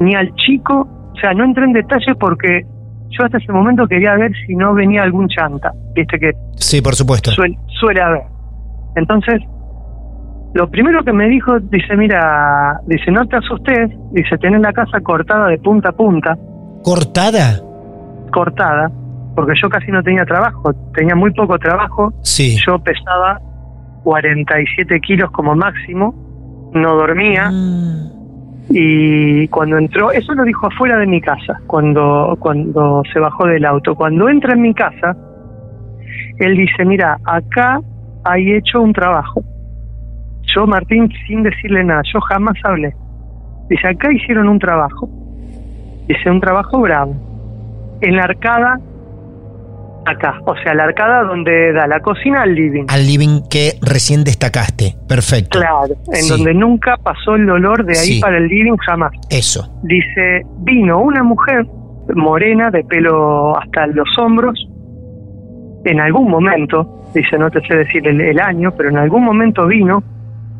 [0.00, 2.62] ni al chico, o sea, no entré en detalle porque
[3.08, 6.94] yo hasta ese momento quería ver si no venía algún chanta, viste que Sí, por
[6.94, 7.30] supuesto.
[7.30, 8.22] suele, suele haber.
[8.96, 9.40] Entonces,
[10.54, 15.00] lo primero que me dijo, dice, mira, dice, no te asustes, dice, tenés la casa
[15.00, 16.36] cortada de punta a punta,
[16.82, 17.60] ¿Cortada?
[18.32, 18.90] cortada,
[19.34, 22.56] porque yo casi no tenía trabajo, tenía muy poco trabajo, Sí.
[22.66, 23.38] yo pesaba
[24.04, 27.50] 47 kilos como máximo, no dormía,
[28.68, 33.64] y cuando entró, eso lo dijo afuera de mi casa, cuando, cuando se bajó del
[33.64, 33.94] auto.
[33.94, 35.16] Cuando entra en mi casa,
[36.38, 37.80] él dice, mira, acá
[38.24, 39.42] hay hecho un trabajo.
[40.54, 42.92] Yo, Martín, sin decirle nada, yo jamás hablé.
[43.68, 45.08] Dice, acá hicieron un trabajo.
[46.08, 47.14] Dice, un trabajo bravo.
[48.00, 48.80] En la arcada,
[50.06, 52.84] acá, o sea, la arcada donde da la cocina al living.
[52.88, 54.94] Al living que recién destacaste.
[55.08, 55.58] Perfecto.
[55.60, 56.30] Claro, en Sí.
[56.30, 58.20] donde nunca pasó el olor de ahí Sí.
[58.20, 59.12] para el living jamás.
[59.30, 59.68] Eso.
[59.82, 61.66] Dice, vino una mujer
[62.14, 64.54] morena de pelo hasta los hombros,
[65.84, 69.66] en algún momento, dice, no te sé decir el, el año, pero en algún momento
[69.66, 70.02] vino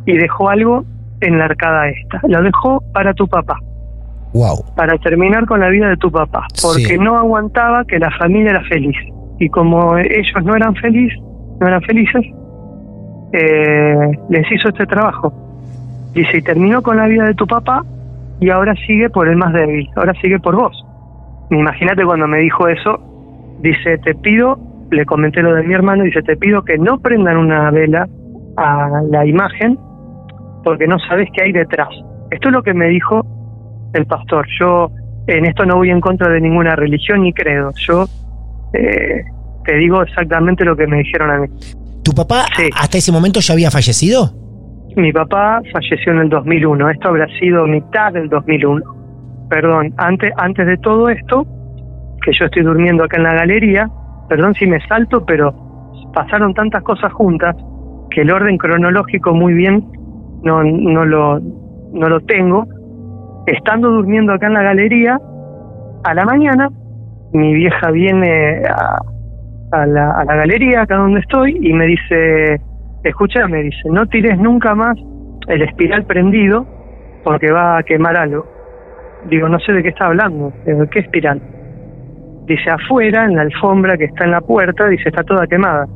[0.06, 0.84] y dejó algo
[1.20, 2.20] en la arcada esta.
[2.28, 3.58] Lo dejó para tu papá,
[4.32, 4.64] Wow.
[4.76, 6.98] para terminar con la vida de tu papá, porque Sí.
[6.98, 8.96] no aguantaba que la familia era feliz.
[9.38, 11.18] Y como ellos no eran felices,
[11.60, 12.22] no eran felices,
[13.32, 15.32] eh, les hizo este trabajo.
[16.14, 17.84] Dice, y terminó con la vida de tu papá
[18.40, 20.84] y ahora sigue por el más débil, ahora sigue por vos.
[21.50, 22.98] Imagínate cuando me dijo eso,
[23.60, 24.58] dice, te pido,
[24.90, 28.08] le comenté lo de mi hermano, dice, te pido que no prendan una vela
[28.56, 29.78] a la imagen
[30.64, 31.90] porque no sabes qué hay detrás.
[32.30, 33.24] Esto es lo que me dijo
[33.92, 34.46] el pastor.
[34.58, 34.90] Yo
[35.26, 37.70] en esto no voy en contra de ninguna religión ni credo.
[37.76, 38.06] Yo
[38.72, 39.22] eh,
[39.64, 41.48] te digo exactamente lo que me dijeron a mí.
[42.02, 42.68] ¿Tu papá Sí.
[42.78, 44.30] hasta ese momento ya había fallecido?
[44.96, 46.88] Mi papá falleció en el 2001.
[46.90, 48.82] Esto habrá sido mitad del 2001.
[49.50, 51.44] Perdón, antes, antes de todo esto,
[52.22, 53.88] que yo estoy durmiendo acá en la galería,
[54.28, 55.52] perdón si me salto, pero
[56.14, 57.54] pasaron tantas cosas juntas
[58.10, 59.84] que el orden cronológico muy bien
[60.42, 61.40] no, no, lo,
[61.92, 62.64] no lo tengo.
[63.46, 65.18] Estando durmiendo acá en la galería,
[66.04, 66.68] a la mañana,
[67.32, 68.98] mi vieja viene a,
[69.72, 72.60] a la, a la galería, acá donde estoy, y me dice,
[73.04, 74.96] escucha, me dice, no tires nunca más
[75.48, 76.66] el espiral prendido
[77.24, 78.46] porque va a quemar algo.
[79.28, 81.40] Digo, no sé de qué está hablando, Digo, ¿qué espiral?
[82.46, 85.86] Dice, afuera, en la alfombra que está en la puerta, dice, está toda quemada.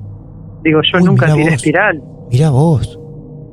[0.65, 1.53] Digo, yo Uy, nunca tiré vos.
[1.55, 2.03] espiral.
[2.33, 2.99] Mira vos.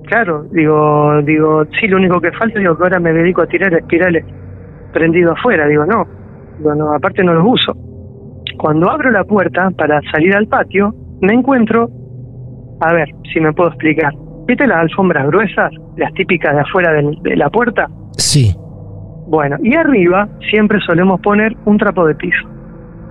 [0.08, 3.72] Claro, digo, digo, sí, lo único que falta, digo, que ahora me dedico a tirar
[3.74, 4.26] espirales
[4.94, 5.68] prendidos afuera.
[5.68, 6.08] Digo, no,
[6.58, 7.74] digo, no, aparte no los uso.
[8.58, 11.90] Cuando abro la puerta para salir al patio, me encuentro,
[12.82, 14.14] a ver si me puedo explicar.
[14.48, 17.88] ¿Viste las alfombras gruesas, las típicas de afuera del- de la puerta?
[18.18, 18.56] Sí.
[19.28, 22.48] Bueno, y arriba siempre solemos poner un trapo de piso.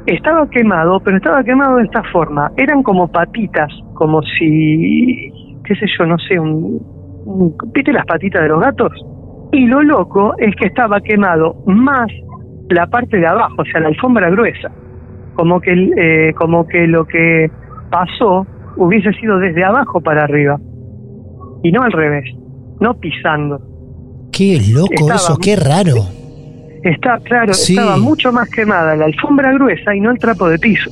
[0.07, 2.51] Estaba quemado, pero estaba quemado de esta forma.
[2.57, 5.31] Eran como patitas, como si,
[5.65, 6.81] qué sé yo, no sé, un,
[7.27, 8.93] un- ¿viste las patitas de los gatos?
[9.53, 12.07] Y lo loco es que estaba quemado más
[12.71, 14.71] la parte de abajo, o sea, la alfombra gruesa.
[15.35, 17.51] Como que, eh, como que lo que
[17.91, 18.47] pasó
[18.77, 20.59] hubiese sido desde abajo para arriba.
[21.63, 22.25] Y no al revés,
[22.81, 23.61] no pisando.
[24.33, 25.95] Qué loco Estaba eso, qué raro.
[26.83, 27.75] Está, claro, Sí.
[27.77, 30.91] estaba mucho más quemada la alfombra gruesa y no el trapo de piso.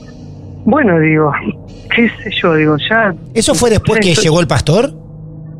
[0.65, 1.31] Bueno, digo,
[1.95, 3.15] qué sé yo, digo, ya...
[3.35, 4.91] ¿Eso fue después que llegó el pastor?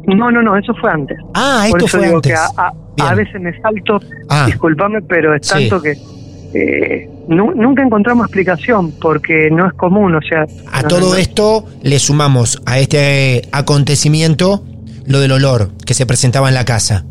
[0.07, 1.17] No, no, no, eso fue antes.
[1.35, 2.33] Ah, Por esto eso fue digo antes.
[2.33, 3.09] que a, a- Bien.
[3.09, 4.45] a veces me salto, Ah.
[4.47, 5.53] discúlpame, pero es Sí.
[5.69, 5.95] tanto que
[6.57, 10.47] eh, nu- nunca encontramos explicación porque no es común, o sea...
[10.71, 14.65] A no, todo no, esto le sumamos a este acontecimiento
[15.05, 17.05] lo del olor que se presentaba en la casa.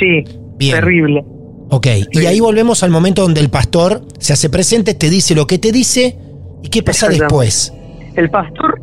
[0.00, 0.24] Sí,
[0.58, 0.74] Bien.
[0.76, 1.22] terrible.
[1.68, 5.46] Ok, y ahí volvemos al momento donde el pastor se hace presente, te dice lo
[5.46, 6.16] que te dice
[6.62, 7.72] y qué pasa después.
[8.16, 8.80] El pastor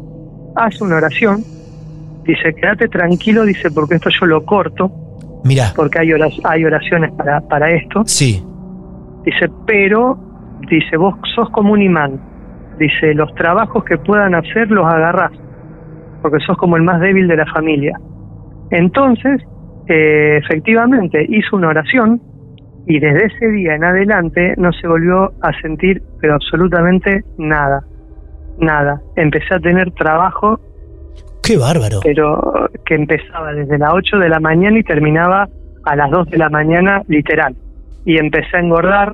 [0.55, 1.43] hace una oración,
[2.23, 4.91] dice, quédate tranquilo, dice, porque esto yo lo corto,
[5.43, 8.03] Mira, porque hay, oraciones para, para esto.
[8.05, 8.43] sí,
[9.27, 10.17] Dice, pero,
[10.69, 12.17] dice, vos sos como un imán.
[12.79, 15.33] Dice, los trabajos que puedan hacer los agarrás,
[16.21, 17.99] porque sos como el más débil de la familia.
[18.71, 19.41] Entonces,
[19.87, 22.21] eh, efectivamente, hizo una oración
[22.85, 27.83] y desde ese día en adelante no se volvió a sentir, pero absolutamente nada.
[28.59, 29.01] Nada.
[29.17, 30.59] Empecé a tener trabajo,
[31.47, 31.99] qué bárbaro.
[32.03, 35.47] pero que empezaba desde las 8 de la mañana y terminaba
[35.83, 37.55] a las 2 de la mañana, literal.
[38.05, 39.13] Y empecé a engordar,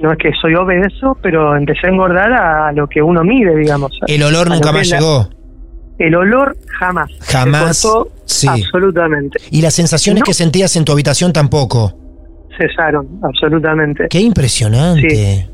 [0.00, 3.92] no es que soy obeso, pero empecé a engordar a lo que uno mide, digamos.
[4.06, 5.28] El olor A nunca más llegó.
[5.98, 7.10] El olor jamás.
[7.20, 8.48] Jamás, Se cortó sí.
[8.48, 9.38] absolutamente.
[9.50, 10.24] Y las sensaciones No.
[10.24, 11.92] que sentías en tu habitación tampoco.
[12.56, 14.06] Cesaron, absolutamente.
[14.08, 15.08] Qué impresionante.
[15.10, 15.46] Sí.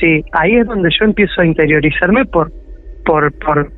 [0.00, 2.50] Sí, ahí es donde yo empiezo a interiorizarme por,
[3.04, 3.70] por, por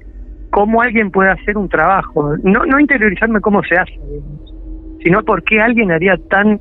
[0.53, 2.37] cómo alguien puede hacer un trabajo.
[2.45, 3.99] No, no interiorizarme cómo se hace,
[5.03, 6.61] sino por qué alguien haría tan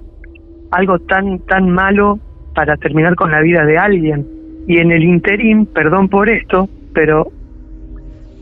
[0.71, 2.17] algo tan tan malo
[2.55, 4.25] para terminar con la vida de alguien.
[4.67, 7.27] Y en el interín, perdón por esto, pero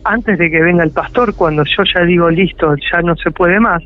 [0.03, 3.59] antes de que venga el pastor, cuando yo ya digo listo, ya no se puede
[3.59, 3.81] más,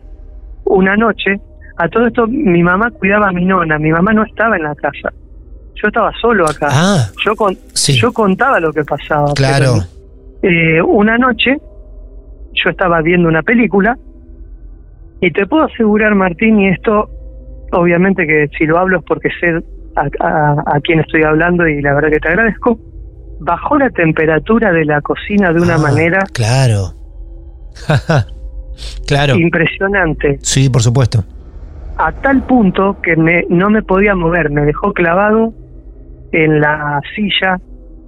[0.65, 1.39] una noche,
[1.77, 4.75] a todo esto mi mamá cuidaba a mi nona, mi mamá no estaba en la
[4.75, 5.13] casa.
[5.75, 6.67] Yo estaba solo acá.
[6.71, 9.33] Ah, yo con, yo contaba lo que pasaba.
[9.33, 9.73] Claro.
[9.79, 10.02] pero,
[10.43, 11.57] eh, una noche
[12.63, 13.97] yo estaba viendo una película
[15.21, 17.09] y te puedo asegurar, Martín, y esto
[17.71, 19.57] obviamente que si lo hablo es porque sé
[19.95, 22.77] a, a- a quién estoy hablando y la verdad que te agradezco,
[23.39, 26.93] bajó la temperatura de la cocina de una Ah, manera Claro.
[29.07, 29.35] claro.
[29.35, 30.37] impresionante.
[30.41, 31.23] Sí, por supuesto.
[31.97, 35.53] a tal punto que me, no me podía mover, me dejó clavado
[36.31, 37.59] en la silla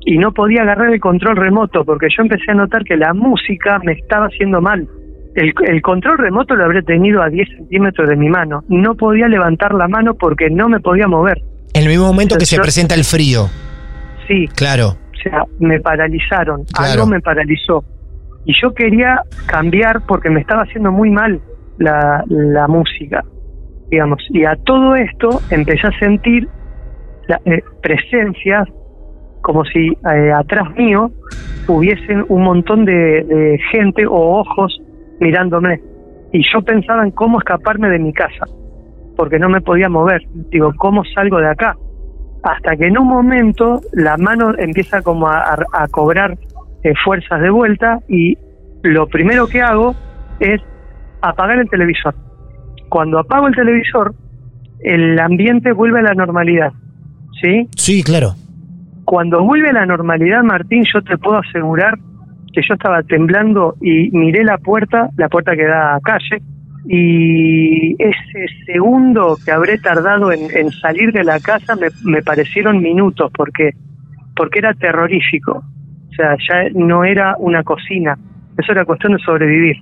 [0.06, 3.80] y no podía agarrar el control remoto porque yo empecé a notar que la música
[3.84, 4.88] me estaba haciendo mal.
[5.36, 8.64] El, el control remoto lo habré tenido a 10 centímetros de mi mano.
[8.70, 11.42] No podía levantar la mano porque no me podía mover.
[11.74, 13.48] En el mismo momento que se Yo- presenta el frío.
[14.28, 14.90] Sí, Claro.
[14.90, 16.92] o sea, me paralizaron, Claro.
[16.94, 17.84] algo me paralizó.
[18.46, 21.42] Y yo quería cambiar porque me estaba haciendo muy mal
[21.80, 23.24] la, la música,
[23.92, 24.24] digamos.
[24.30, 26.48] Y a todo esto empecé a sentir
[27.28, 28.68] la, eh, presencias
[29.46, 31.12] como si eh, atrás mío
[31.68, 34.82] hubiesen un montón de, de gente o ojos
[35.20, 35.80] mirándome.
[36.34, 38.46] Y yo pensaba en cómo escaparme de mi casa,
[39.16, 40.24] porque no me podía mover.
[40.50, 41.78] Digo, ¿cómo salgo de acá?
[42.46, 45.58] hasta que en un momento la mano empieza como a,
[45.90, 46.38] cobrar
[46.84, 48.38] eh, fuerzas de vuelta y
[48.84, 49.96] lo primero que hago
[50.40, 50.62] es
[51.22, 52.14] apagar el televisor.
[52.88, 54.14] Cuando apago el televisor,
[54.82, 56.72] el ambiente vuelve a la normalidad,
[57.42, 57.68] ¿sí?
[57.76, 58.36] Sí, claro.
[59.06, 61.96] Cuando vuelve a la normalidad, Martín, yo te puedo asegurar
[62.52, 66.42] que yo estaba temblando y miré la puerta, la puerta que da a calle,
[66.88, 73.32] y ese segundo que habré tardado en, salir de la casa me, me parecieron minutos
[73.36, 73.72] porque
[74.36, 75.64] porque era terrorífico.
[76.10, 78.18] O sea, ya no era una cocina,
[78.58, 79.78] eso era cuestión de sobrevivir.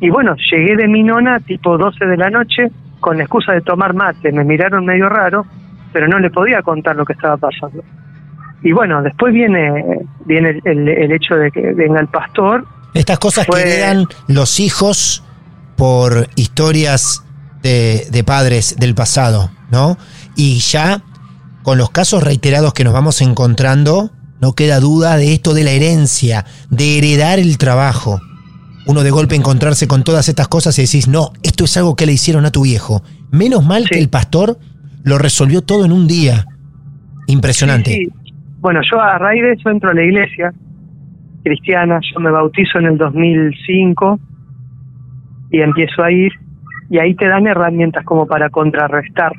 [0.00, 2.68] Y bueno, llegué de mi nona tipo 12 de la noche
[3.00, 4.32] con la excusa de tomar mate.
[4.32, 5.46] Me miraron medio raro,
[5.92, 7.82] pero no le podía contar lo que estaba pasando.
[8.64, 12.66] Y bueno, después viene viene el, el- el hecho de que venga el pastor.
[12.94, 15.22] Estas cosas que heredan los hijos
[15.76, 17.22] por historias
[17.62, 19.98] de, de padres del pasado, ¿no?
[20.36, 21.02] Y ya
[21.62, 24.10] con los casos reiterados que nos vamos encontrando,
[24.40, 28.20] no queda duda de esto de la herencia, de heredar el trabajo.
[28.86, 32.04] Uno de golpe encontrarse con todas estas cosas y decís, no, esto es algo que
[32.06, 33.02] le hicieron a tu viejo.
[33.30, 34.58] Menos mal que el pastor
[35.02, 36.46] lo resolvió todo en un día.
[37.26, 37.92] Impresionante.
[37.92, 38.23] Sí, sí.
[38.64, 40.50] Bueno, yo a raíz de eso entro a la iglesia
[41.42, 44.18] cristiana, yo me bautizo en el 2005
[45.50, 46.32] y empiezo a ir.
[46.88, 49.32] Y ahí te dan herramientas como para contrarrestar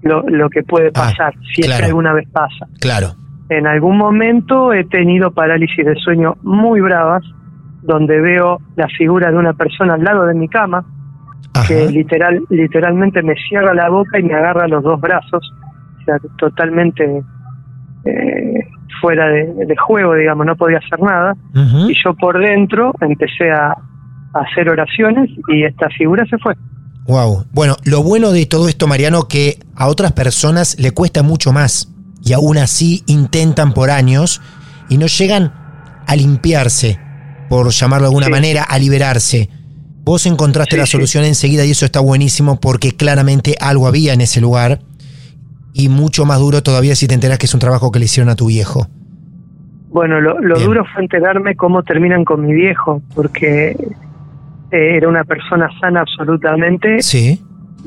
[0.00, 2.66] lo, lo que puede pasar, si es que alguna vez pasa.
[2.80, 3.08] Claro.
[3.50, 7.24] En algún momento he tenido parálisis de sueño muy bravas,
[7.82, 10.82] donde veo la figura de una persona al lado de mi cama,
[11.68, 15.42] que literal, literalmente me cierra la boca y me agarra los dos brazos,
[16.00, 17.22] o sea, totalmente
[18.04, 18.61] eh,
[19.02, 21.34] fuera de, de juego, digamos, no podía hacer nada.
[21.88, 26.54] Y yo por dentro empecé a, a hacer oraciones y esta figura se fue.
[27.06, 27.44] Wow.
[27.52, 31.92] Bueno, lo bueno de todo esto, Mariano, que a otras personas le cuesta mucho más
[32.24, 34.40] y aún así intentan por años
[34.88, 35.52] y no llegan
[36.06, 36.98] a limpiarse,
[37.48, 38.32] por llamarlo de alguna Sí.
[38.32, 39.50] manera, a liberarse.
[40.04, 40.92] Vos encontraste Sí, la sí.
[40.92, 44.80] solución enseguida y eso está buenísimo porque claramente algo había en ese lugar
[45.72, 48.28] y mucho más duro todavía si te enterás que es un trabajo que le hicieron
[48.30, 48.86] a tu viejo.
[49.90, 53.70] Bueno, lo, lo duro fue enterarme cómo terminan con mi viejo, porque
[54.70, 57.42] eh, era una persona sana absolutamente Sí.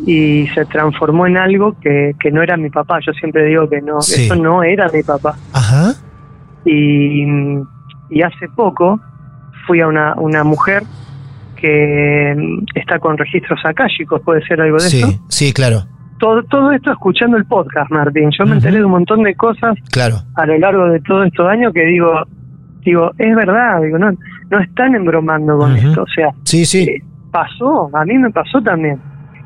[0.05, 2.99] y se transformó en algo que, que no era mi papá.
[3.05, 4.25] Yo siempre digo que no, Sí.
[4.25, 5.35] eso no era mi papá.
[5.51, 5.93] Ajá.
[6.63, 7.23] Y,
[8.09, 8.99] y hace poco
[9.65, 10.83] fui a una, una mujer
[11.55, 15.19] que mm, está con registros akáshicos, puede ser algo de Sí, eso.
[15.29, 15.85] sí, claro,
[16.19, 18.29] Todo, todo esto escuchando el podcast, Martín.
[18.37, 20.15] Yo me enteré de un montón de cosas claro.
[20.35, 22.11] a lo largo de todos estos años que digo,
[22.85, 24.11] digo, es verdad, digo, no,
[24.49, 26.83] no están embromando con esto, o sea, Sí, sí.
[26.83, 27.01] eh,
[27.31, 28.97] pasó, a mí me pasó también.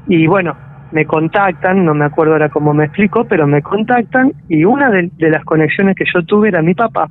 [0.07, 0.55] Y bueno,
[0.91, 5.09] me contactan, no me acuerdo ahora cómo me explicó, pero me contactan y una de,
[5.17, 7.09] de las conexiones que yo tuve era mi papá,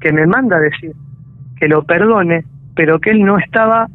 [0.00, 0.92] que me manda a decir
[1.58, 3.86] que lo perdone, pero que él no estaba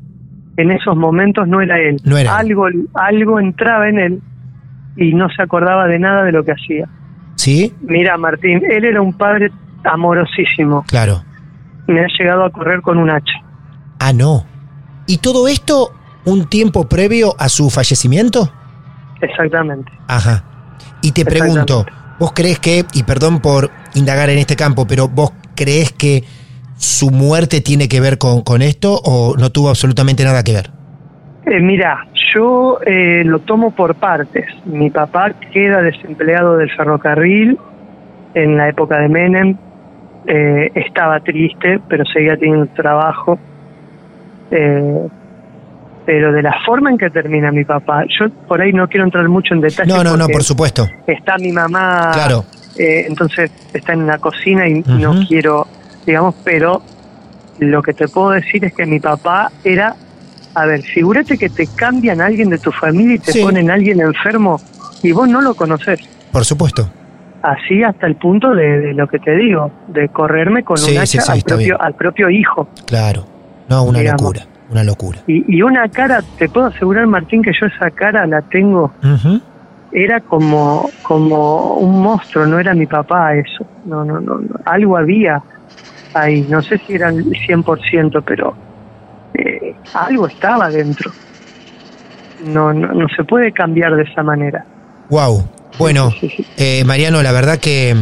[0.57, 1.97] en esos momentos, no era él.
[2.05, 4.21] No era algo, algo entraba en él
[4.99, 6.87] y no se acordaba de nada de lo que hacía.
[7.35, 7.73] ¿Sí?
[7.81, 9.49] Mira, Martín, él era un padre
[9.83, 10.83] amorosísimo.
[10.87, 11.23] Claro.
[11.87, 13.33] Me ha llegado a correr con un hacha.
[13.99, 14.45] Ah, no.
[15.07, 15.93] ¿Y todo esto
[16.25, 18.51] un tiempo previo a su fallecimiento?
[19.21, 19.91] Exactamente.
[20.07, 20.43] Ajá.
[21.01, 21.85] Y te pregunto,
[22.19, 26.25] ¿vos crees que, y perdón por indagar en este campo, pero vos crees que
[26.77, 30.78] su muerte tiene que ver con, con esto o no tuvo absolutamente nada que ver?
[31.49, 34.45] Eh, mira, yo eh, lo tomo por partes.
[34.65, 37.57] Mi papá queda desempleado del ferrocarril
[38.35, 39.57] en la época de Menem.
[40.27, 43.39] Eh, estaba triste, pero seguía teniendo trabajo.
[44.51, 45.07] Eh,
[46.05, 49.27] pero de la forma en que termina mi papá, yo por ahí no quiero entrar
[49.29, 49.91] mucho en detalle.
[49.91, 50.87] No, no, no, por supuesto.
[51.05, 52.45] Está mi mamá, Claro.
[52.77, 55.67] eh, entonces está en la cocina y no quiero,
[56.05, 56.81] digamos, pero
[57.59, 59.95] lo que te puedo decir es que mi papá era,
[60.55, 63.41] a ver, figúrate que te cambian a alguien de tu familia y te Sí.
[63.41, 64.59] ponen a alguien enfermo
[65.03, 65.99] y vos no lo conoces.
[66.31, 66.89] Por supuesto.
[67.41, 70.97] Así hasta el punto de, de lo que te digo, de correrme con Sí, un
[70.97, 72.67] hacha sí, al, propio, al propio hijo.
[72.85, 73.25] Claro.
[73.69, 74.21] No, una Digamos.
[74.21, 74.41] locura.
[74.69, 75.19] Una locura.
[75.25, 78.91] Y, y una cara, te puedo asegurar, Martín, que yo esa cara la tengo
[79.91, 83.65] era como como un monstruo, no era mi papá eso.
[83.85, 84.55] No, no, no, no.
[84.65, 85.41] algo había
[86.13, 88.53] ahí, no sé si era el 100%, pero
[89.39, 91.11] eh, algo estaba dentro.
[92.45, 94.65] No, no, no se puede cambiar de esa manera.
[95.09, 95.47] Wow.
[95.77, 96.13] Bueno,
[96.57, 97.95] eh, Mariano, la verdad que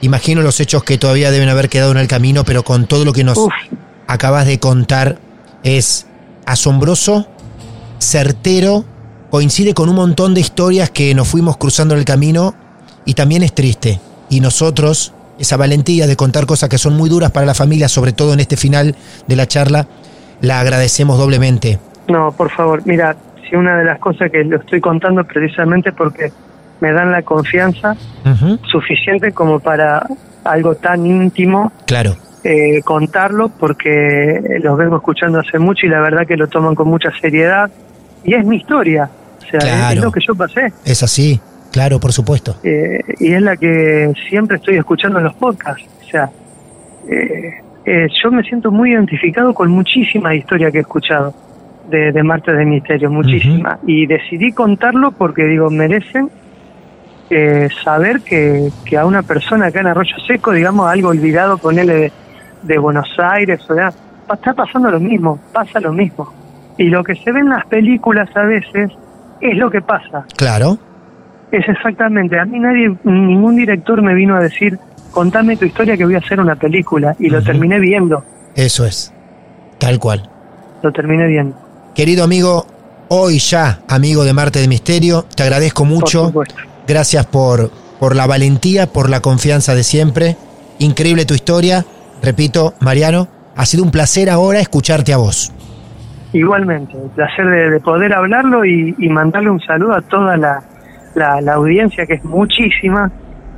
[0.00, 3.12] imagino los hechos que todavía deben haber quedado en el camino, pero con todo lo
[3.12, 3.38] que nos
[4.06, 5.18] acabas de contar
[5.62, 6.06] es
[6.44, 7.26] asombroso,
[7.98, 8.84] certero,
[9.30, 12.54] coincide con un montón de historias que nos fuimos cruzando en el camino
[13.04, 14.00] y también es triste.
[14.28, 18.12] Y nosotros, esa valentía de contar cosas que son muy duras para la familia, sobre
[18.12, 18.94] todo en este final
[19.26, 19.88] de la charla,
[20.44, 21.78] la agradecemos doblemente.
[22.08, 23.16] No, por favor, mira,
[23.48, 26.30] si una de las cosas que lo estoy contando es precisamente porque
[26.80, 27.96] me dan la confianza
[28.70, 30.06] suficiente como para
[30.44, 32.16] algo tan íntimo Claro.
[32.42, 36.88] eh, contarlo porque los vengo escuchando hace mucho y la verdad que lo toman con
[36.88, 37.70] mucha seriedad
[38.24, 41.40] y es mi historia, o sea, es- lo que yo pasé Es así,
[41.72, 42.56] claro, por supuesto.
[42.62, 46.28] eh, y es la que siempre estoy escuchando en los podcasts, o sea,
[47.08, 51.34] eh, eh, yo me siento muy identificado con muchísima historia que he escuchado
[51.90, 56.30] de, de Martes de Misterio, muchísima, y decidí contarlo porque digo, merecen
[57.30, 61.78] eh, saber que, que a una persona acá en Arroyo Seco, digamos, algo olvidado con
[61.78, 62.12] él de,
[62.62, 63.92] de Buenos Aires, o sea,
[64.32, 66.32] está pasando lo mismo, pasa lo mismo.
[66.78, 68.90] Y lo que se ve en las películas a veces
[69.40, 70.24] es lo que pasa.
[70.36, 70.78] Claro.
[71.52, 74.78] Es exactamente, a mí nadie, ningún director me vino a decir,
[75.14, 78.22] contame tu historia que voy a hacer una película, y lo terminé viendo,
[78.56, 79.12] Eso es.
[79.78, 80.28] Tal cual.
[80.82, 81.56] lo terminé viendo.
[81.94, 82.66] Querido amigo,
[83.08, 86.32] hoy ya amigo de Marte de Misterio, te agradezco mucho.
[86.86, 90.36] Gracias por, por la valentía, por la confianza de siempre.
[90.78, 91.84] Increíble tu historia.
[92.22, 95.52] Repito, Mariano, ha sido un placer ahora escucharte a vos.
[96.32, 100.62] Igualmente, el placer de, de poder hablarlo y, y mandarle un saludo a toda la,
[101.14, 103.10] la, la audiencia, que es muchísima,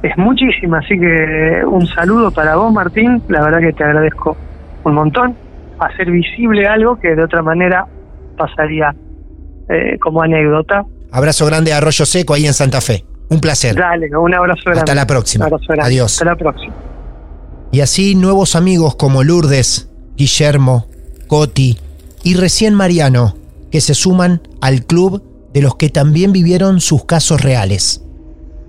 [0.02, 4.36] es muchísima, así que un saludo para vos, Martín, la verdad que te agradezco
[4.84, 5.34] un montón,
[5.78, 7.86] hacer visible algo que de otra manera
[8.36, 8.94] pasaría
[9.68, 10.84] eh, como anécdota.
[11.10, 13.04] Abrazo grande a Arroyo Seco ahí en Santa Fe.
[13.28, 13.74] Un placer.
[13.74, 14.80] Dale, un abrazo grande.
[14.80, 15.48] Hasta la próxima.
[15.82, 16.12] Adiós.
[16.12, 16.74] Hasta la próxima.
[17.72, 20.86] Y así nuevos amigos como Lourdes, Guillermo,
[21.26, 21.76] Coti
[22.22, 23.34] y recién Mariano,
[23.72, 25.22] que se suman al club
[25.52, 28.05] de los que también vivieron sus casos reales.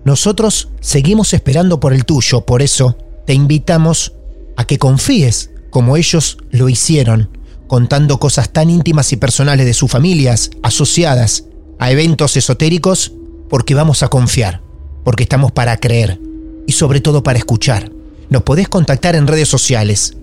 [0.08, 4.14] Nosotros seguimos esperando por el tuyo, por eso te invitamos
[4.56, 7.30] a que confíes como ellos lo hicieron,
[7.68, 11.44] contando cosas tan íntimas y personales de sus familias asociadas
[11.78, 13.12] a eventos esotéricos,
[13.50, 14.62] porque vamos a confiar,
[15.04, 16.22] porque estamos para creer
[16.66, 17.92] y sobre todo para escuchar.
[18.30, 20.16] Nos podés contactar en redes sociales.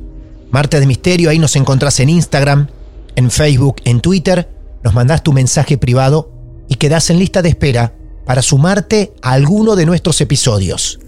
[0.51, 2.69] Marte de Misterio, ahí nos encontrás en Instagram,
[3.17, 4.49] en Facebook, en Twitter,
[4.83, 6.33] nos mandás tu mensaje privado
[6.71, 7.93] y quedás en lista de espera
[8.27, 11.01] para sumarte a alguno de nuestros episodios.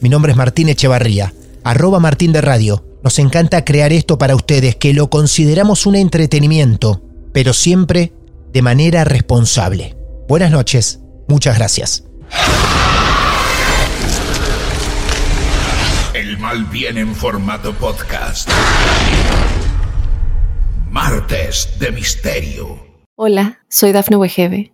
[0.00, 2.84] Mi nombre es Martín Echevarría, arroba Martín de Radio.
[3.02, 7.02] Nos encanta crear esto para ustedes, que lo consideramos un entretenimiento,
[7.32, 8.12] pero siempre
[8.52, 9.96] de manera responsable.
[10.28, 12.04] Buenas noches, muchas gracias.
[16.14, 18.48] El mal viene en formato podcast.
[20.90, 22.78] Martes de Misterio.
[23.16, 24.73] Hola, soy Dafne Wegebe